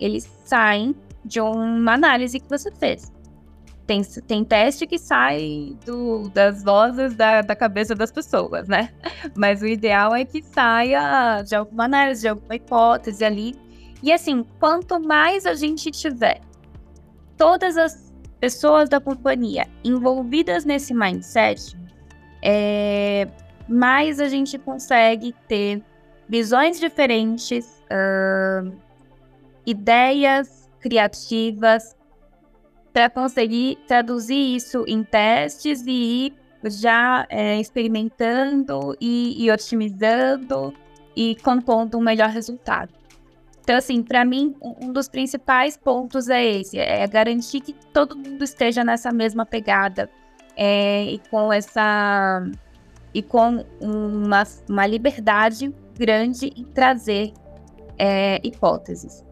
eles 0.00 0.28
saem 0.44 0.94
de 1.24 1.40
uma 1.40 1.94
análise 1.94 2.40
que 2.40 2.48
você 2.48 2.70
fez. 2.72 3.12
Tem, 3.86 4.02
tem 4.02 4.44
teste 4.44 4.86
que 4.86 4.98
sai 4.98 5.76
do, 5.84 6.28
das 6.30 6.62
vozes 6.62 7.14
da, 7.14 7.42
da 7.42 7.56
cabeça 7.56 7.94
das 7.94 8.12
pessoas, 8.12 8.68
né? 8.68 8.90
Mas 9.36 9.62
o 9.62 9.66
ideal 9.66 10.14
é 10.14 10.24
que 10.24 10.42
saia 10.42 11.42
de 11.42 11.54
alguma 11.56 11.84
análise, 11.84 12.22
de 12.22 12.28
alguma 12.28 12.54
hipótese 12.54 13.24
ali. 13.24 13.54
E 14.02 14.12
assim, 14.12 14.44
quanto 14.58 14.98
mais 15.00 15.46
a 15.46 15.54
gente 15.54 15.90
tiver 15.90 16.40
todas 17.36 17.76
as 17.76 18.12
pessoas 18.38 18.88
da 18.88 19.00
companhia 19.00 19.66
envolvidas 19.84 20.64
nesse 20.64 20.94
mindset, 20.94 21.76
é, 22.42 23.28
mais 23.68 24.18
a 24.20 24.28
gente 24.28 24.58
consegue 24.58 25.34
ter 25.46 25.82
visões 26.28 26.78
diferentes, 26.78 27.82
uh, 27.90 28.72
ideias 29.66 30.70
criativas, 30.80 31.96
para 32.92 33.08
conseguir 33.08 33.78
traduzir 33.86 34.56
isso 34.56 34.84
em 34.86 35.02
testes 35.04 35.84
e 35.86 36.26
ir 36.26 36.34
já 36.64 37.26
é, 37.28 37.58
experimentando 37.58 38.96
e, 39.00 39.44
e, 39.44 39.50
otimizando 39.50 40.74
e 41.16 41.36
compondo 41.36 41.96
um 41.96 42.00
melhor 42.00 42.28
resultado. 42.28 42.99
Então, 43.62 43.76
assim, 43.76 44.02
para 44.02 44.24
mim, 44.24 44.54
um 44.60 44.92
dos 44.92 45.08
principais 45.08 45.76
pontos 45.76 46.28
é 46.28 46.44
esse: 46.44 46.78
é 46.78 47.06
garantir 47.06 47.60
que 47.60 47.72
todo 47.92 48.16
mundo 48.16 48.42
esteja 48.42 48.82
nessa 48.82 49.12
mesma 49.12 49.46
pegada 49.46 50.10
é, 50.56 51.04
e 51.04 51.18
com 51.30 51.52
essa 51.52 52.42
e 53.12 53.22
com 53.22 53.64
uma, 53.80 54.44
uma 54.68 54.86
liberdade 54.86 55.74
grande 55.98 56.52
em 56.56 56.64
trazer 56.64 57.32
é, 57.98 58.40
hipóteses. 58.42 59.24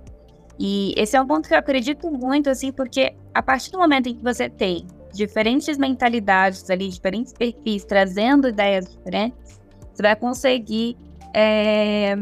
E 0.59 0.93
esse 0.97 1.17
é 1.17 1.21
um 1.23 1.27
ponto 1.27 1.49
que 1.49 1.55
eu 1.55 1.59
acredito 1.59 2.11
muito, 2.11 2.51
assim, 2.51 2.73
porque 2.73 3.15
a 3.33 3.41
partir 3.41 3.71
do 3.71 3.79
momento 3.79 4.09
em 4.09 4.17
que 4.17 4.23
você 4.23 4.49
tem 4.49 4.85
diferentes 5.13 5.79
mentalidades 5.79 6.69
ali, 6.69 6.89
diferentes 6.89 7.33
perfis, 7.33 7.85
trazendo 7.85 8.49
ideias 8.49 8.91
diferentes, 8.91 9.61
você 9.95 10.03
vai 10.03 10.17
conseguir 10.17 10.97
é, 11.33 12.17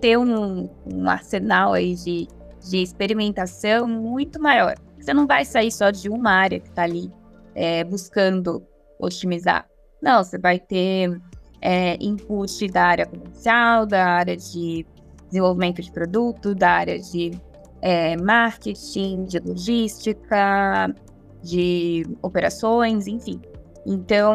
ter 0.00 0.18
um, 0.18 0.68
um, 0.86 1.08
arsenal 1.08 1.72
aí 1.72 1.94
de, 1.94 2.28
de 2.68 2.82
experimentação 2.82 3.86
muito 3.86 4.40
maior. 4.40 4.74
Você 4.98 5.14
não 5.14 5.26
vai 5.26 5.44
sair 5.44 5.70
só 5.70 5.90
de 5.90 6.08
uma 6.08 6.30
área 6.30 6.60
que 6.60 6.68
está 6.68 6.82
ali 6.82 7.10
é, 7.54 7.84
buscando 7.84 8.62
otimizar. 8.98 9.66
Não, 10.02 10.22
você 10.22 10.38
vai 10.38 10.58
ter 10.58 11.20
é, 11.60 11.96
input 12.00 12.66
da 12.68 12.84
área 12.84 13.06
comercial, 13.06 13.86
da 13.86 14.04
área 14.06 14.36
de 14.36 14.86
desenvolvimento 15.28 15.82
de 15.82 15.92
produto, 15.92 16.54
da 16.54 16.70
área 16.70 16.98
de 16.98 17.32
é, 17.80 18.16
marketing, 18.16 19.24
de 19.24 19.38
logística, 19.38 20.94
de 21.42 22.06
operações, 22.22 23.06
enfim. 23.06 23.40
Então, 23.86 24.34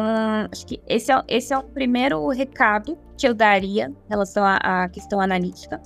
acho 0.50 0.66
que 0.66 0.80
esse 0.86 1.12
é, 1.12 1.22
esse 1.28 1.52
é 1.52 1.58
o 1.58 1.62
primeiro 1.62 2.26
recado 2.28 2.98
que 3.16 3.26
eu 3.26 3.34
daria 3.34 3.88
em 3.88 4.08
relação 4.08 4.44
à, 4.44 4.56
à 4.56 4.88
questão 4.88 5.20
analítica. 5.20 5.80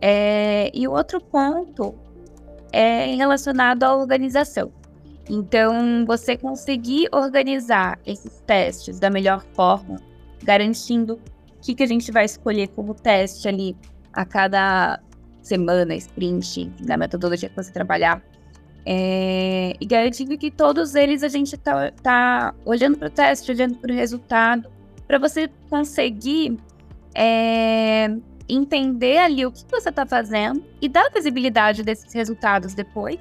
É, 0.00 0.70
e 0.72 0.86
o 0.88 0.92
outro 0.92 1.20
ponto 1.20 1.94
é 2.72 3.14
relacionado 3.14 3.82
à 3.82 3.94
organização. 3.94 4.72
Então, 5.28 6.06
você 6.06 6.36
conseguir 6.36 7.08
organizar 7.12 7.98
esses 8.06 8.40
testes 8.46 8.98
da 8.98 9.10
melhor 9.10 9.44
forma 9.52 10.00
garantindo 10.42 11.14
o 11.14 11.60
que, 11.60 11.74
que 11.74 11.82
a 11.82 11.86
gente 11.86 12.10
vai 12.10 12.24
escolher 12.24 12.68
como 12.68 12.94
teste 12.94 13.48
ali 13.48 13.76
a 14.12 14.24
cada 14.24 15.00
semana, 15.42 15.94
sprint, 15.96 16.66
da 16.80 16.96
metodologia 16.96 17.48
que 17.48 17.56
você 17.56 17.72
trabalhar. 17.72 18.22
É, 18.86 19.74
e 19.80 19.84
garantindo 19.84 20.36
que 20.38 20.50
todos 20.50 20.94
eles 20.94 21.22
a 21.22 21.28
gente 21.28 21.56
tá, 21.58 21.90
tá 22.02 22.54
olhando 22.64 22.96
para 22.96 23.08
o 23.08 23.10
teste, 23.10 23.50
olhando 23.50 23.76
para 23.76 23.92
o 23.92 23.94
resultado, 23.94 24.70
para 25.06 25.18
você 25.18 25.50
conseguir 25.68 26.58
é, 27.14 28.10
entender 28.48 29.18
ali 29.18 29.44
o 29.44 29.52
que 29.52 29.64
você 29.70 29.90
está 29.90 30.06
fazendo 30.06 30.64
e 30.80 30.88
dar 30.88 31.10
visibilidade 31.10 31.82
desses 31.82 32.12
resultados 32.14 32.74
depois 32.74 33.18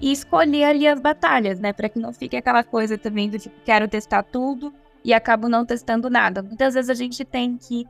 e 0.00 0.12
escolher 0.12 0.64
ali 0.64 0.86
as 0.86 1.00
batalhas, 1.00 1.60
né? 1.60 1.72
Para 1.72 1.88
que 1.88 1.98
não 1.98 2.12
fique 2.12 2.36
aquela 2.36 2.62
coisa 2.62 2.96
também 2.96 3.28
do 3.28 3.38
tipo, 3.38 3.54
quero 3.64 3.86
testar 3.88 4.22
tudo 4.22 4.72
e 5.04 5.12
acabo 5.12 5.48
não 5.48 5.64
testando 5.64 6.08
nada. 6.08 6.42
Muitas 6.42 6.74
vezes 6.74 6.90
a 6.90 6.94
gente 6.94 7.24
tem 7.24 7.56
que 7.56 7.86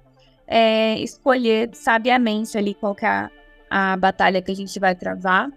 é, 0.46 0.98
escolher 0.98 1.70
sabiamente 1.72 2.58
ali 2.58 2.74
qual 2.74 2.96
é 3.00 3.06
a, 3.06 3.30
a, 3.70 3.96
batalha 3.96 4.42
que 4.42 4.50
a 4.50 4.56
gente 4.56 4.78
vai 4.80 4.94
travar. 4.94 5.48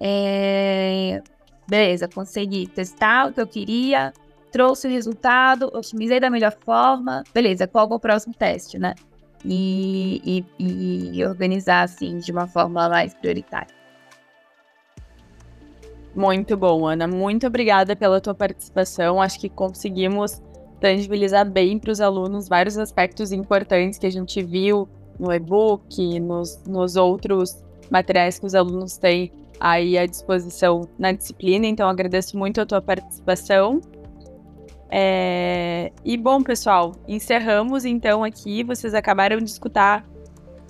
É, 0.00 1.22
beleza, 1.68 2.08
consegui 2.08 2.66
testar 2.66 3.28
o 3.28 3.32
que 3.32 3.40
eu 3.40 3.46
queria, 3.46 4.12
trouxe 4.52 4.86
o 4.86 4.90
resultado, 4.90 5.70
otimizei 5.72 6.20
da 6.20 6.30
melhor 6.30 6.52
forma. 6.64 7.24
Beleza, 7.32 7.66
qual 7.66 7.88
é 7.90 7.94
o 7.94 8.00
próximo 8.00 8.34
teste, 8.34 8.78
né? 8.78 8.94
E, 9.44 10.44
e, 10.58 11.18
e 11.18 11.24
organizar 11.24 11.82
assim 11.82 12.18
de 12.18 12.32
uma 12.32 12.46
forma 12.46 12.88
mais 12.88 13.14
prioritária. 13.14 13.74
Muito 16.14 16.56
bom, 16.56 16.86
Ana. 16.86 17.06
Muito 17.06 17.46
obrigada 17.46 17.94
pela 17.94 18.20
tua 18.20 18.34
participação. 18.34 19.20
Acho 19.20 19.38
que 19.38 19.50
conseguimos 19.50 20.42
tangibilizar 20.80 21.48
bem 21.48 21.78
para 21.78 21.90
os 21.90 22.00
alunos 22.00 22.48
vários 22.48 22.78
aspectos 22.78 23.32
importantes 23.32 23.98
que 23.98 24.06
a 24.06 24.10
gente 24.10 24.42
viu 24.42 24.88
no 25.18 25.32
e-book, 25.32 26.18
nos, 26.20 26.62
nos 26.66 26.96
outros 26.96 27.62
materiais 27.90 28.38
que 28.38 28.46
os 28.46 28.54
alunos 28.54 28.96
têm 28.96 29.30
aí 29.60 29.96
à 29.96 30.06
disposição 30.06 30.88
na 30.98 31.12
disciplina. 31.12 31.66
Então, 31.66 31.88
agradeço 31.88 32.36
muito 32.36 32.60
a 32.60 32.66
tua 32.66 32.80
participação. 32.80 33.80
É... 34.90 35.92
E 36.04 36.16
bom, 36.16 36.42
pessoal, 36.42 36.92
encerramos 37.08 37.84
então 37.84 38.22
aqui. 38.22 38.62
Vocês 38.62 38.94
acabaram 38.94 39.38
de 39.38 39.50
escutar 39.50 40.04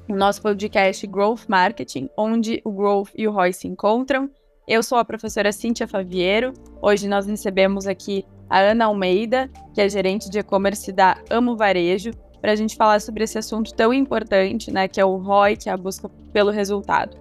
o 0.09 0.15
nosso 0.15 0.41
podcast 0.41 1.07
Growth 1.07 1.47
Marketing, 1.49 2.09
onde 2.17 2.61
o 2.65 2.71
Growth 2.71 3.11
e 3.17 3.27
o 3.27 3.33
ROI 3.33 3.53
se 3.53 3.67
encontram. 3.67 4.31
Eu 4.67 4.83
sou 4.83 4.99
a 4.99 5.05
professora 5.05 5.53
Cíntia 5.53 5.87
Faviero. 5.87 6.53
Hoje 6.81 7.09
nós 7.09 7.27
recebemos 7.27 7.87
aqui 7.87 8.25
a 8.49 8.61
Ana 8.61 8.87
Almeida, 8.87 9.51
que 9.75 9.81
é 9.81 9.89
gerente 9.89 10.31
de 10.31 10.39
e-commerce 10.39 10.93
da 10.93 11.19
Amo 11.31 11.57
Varejo, 11.57 12.13
para 12.41 12.53
a 12.53 12.57
gente 12.57 12.77
falar 12.77 13.01
sobre 13.01 13.25
esse 13.25 13.39
assunto 13.39 13.75
tão 13.75 13.93
importante, 13.93 14.71
né, 14.71 14.87
que 14.87 15.01
é 15.01 15.05
o 15.05 15.17
ROI, 15.17 15.57
que 15.57 15.69
é 15.69 15.73
a 15.73 15.77
busca 15.77 16.09
pelo 16.33 16.51
resultado. 16.51 17.17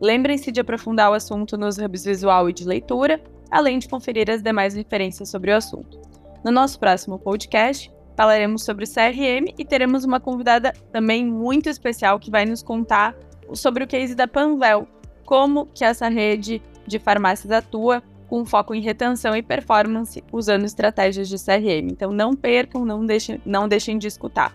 Lembrem-se 0.00 0.50
de 0.50 0.60
aprofundar 0.60 1.10
o 1.10 1.14
assunto 1.14 1.58
nos 1.58 1.76
hubs 1.78 2.04
visual 2.04 2.48
e 2.48 2.52
de 2.52 2.64
leitura, 2.64 3.20
além 3.50 3.78
de 3.78 3.88
conferir 3.88 4.30
as 4.30 4.42
demais 4.42 4.74
referências 4.74 5.28
sobre 5.28 5.50
o 5.50 5.56
assunto. 5.56 6.00
No 6.42 6.50
nosso 6.50 6.78
próximo 6.80 7.18
podcast, 7.18 7.92
falaremos 8.16 8.64
sobre 8.64 8.86
CRM 8.86 9.52
e 9.58 9.64
teremos 9.64 10.04
uma 10.04 10.18
convidada 10.18 10.72
também 10.90 11.26
muito 11.26 11.68
especial 11.68 12.18
que 12.18 12.30
vai 12.30 12.46
nos 12.46 12.62
contar 12.62 13.14
sobre 13.52 13.84
o 13.84 13.86
case 13.86 14.14
da 14.14 14.26
Panvel, 14.26 14.88
como 15.26 15.66
que 15.66 15.84
essa 15.84 16.08
rede 16.08 16.62
de 16.86 16.98
farmácias 16.98 17.52
atua 17.52 18.02
com 18.26 18.44
foco 18.44 18.74
em 18.74 18.80
retenção 18.80 19.34
e 19.36 19.42
performance, 19.42 20.22
usando 20.32 20.64
estratégias 20.64 21.28
de 21.28 21.36
CRM. 21.36 21.90
Então 21.90 22.12
não 22.12 22.34
percam, 22.34 22.84
não 22.84 23.04
deixem, 23.04 23.40
não 23.44 23.68
deixem 23.68 23.98
de 23.98 24.06
escutar. 24.06 24.54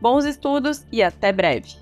Bons 0.00 0.24
estudos 0.24 0.84
e 0.90 1.02
até 1.02 1.32
breve. 1.32 1.81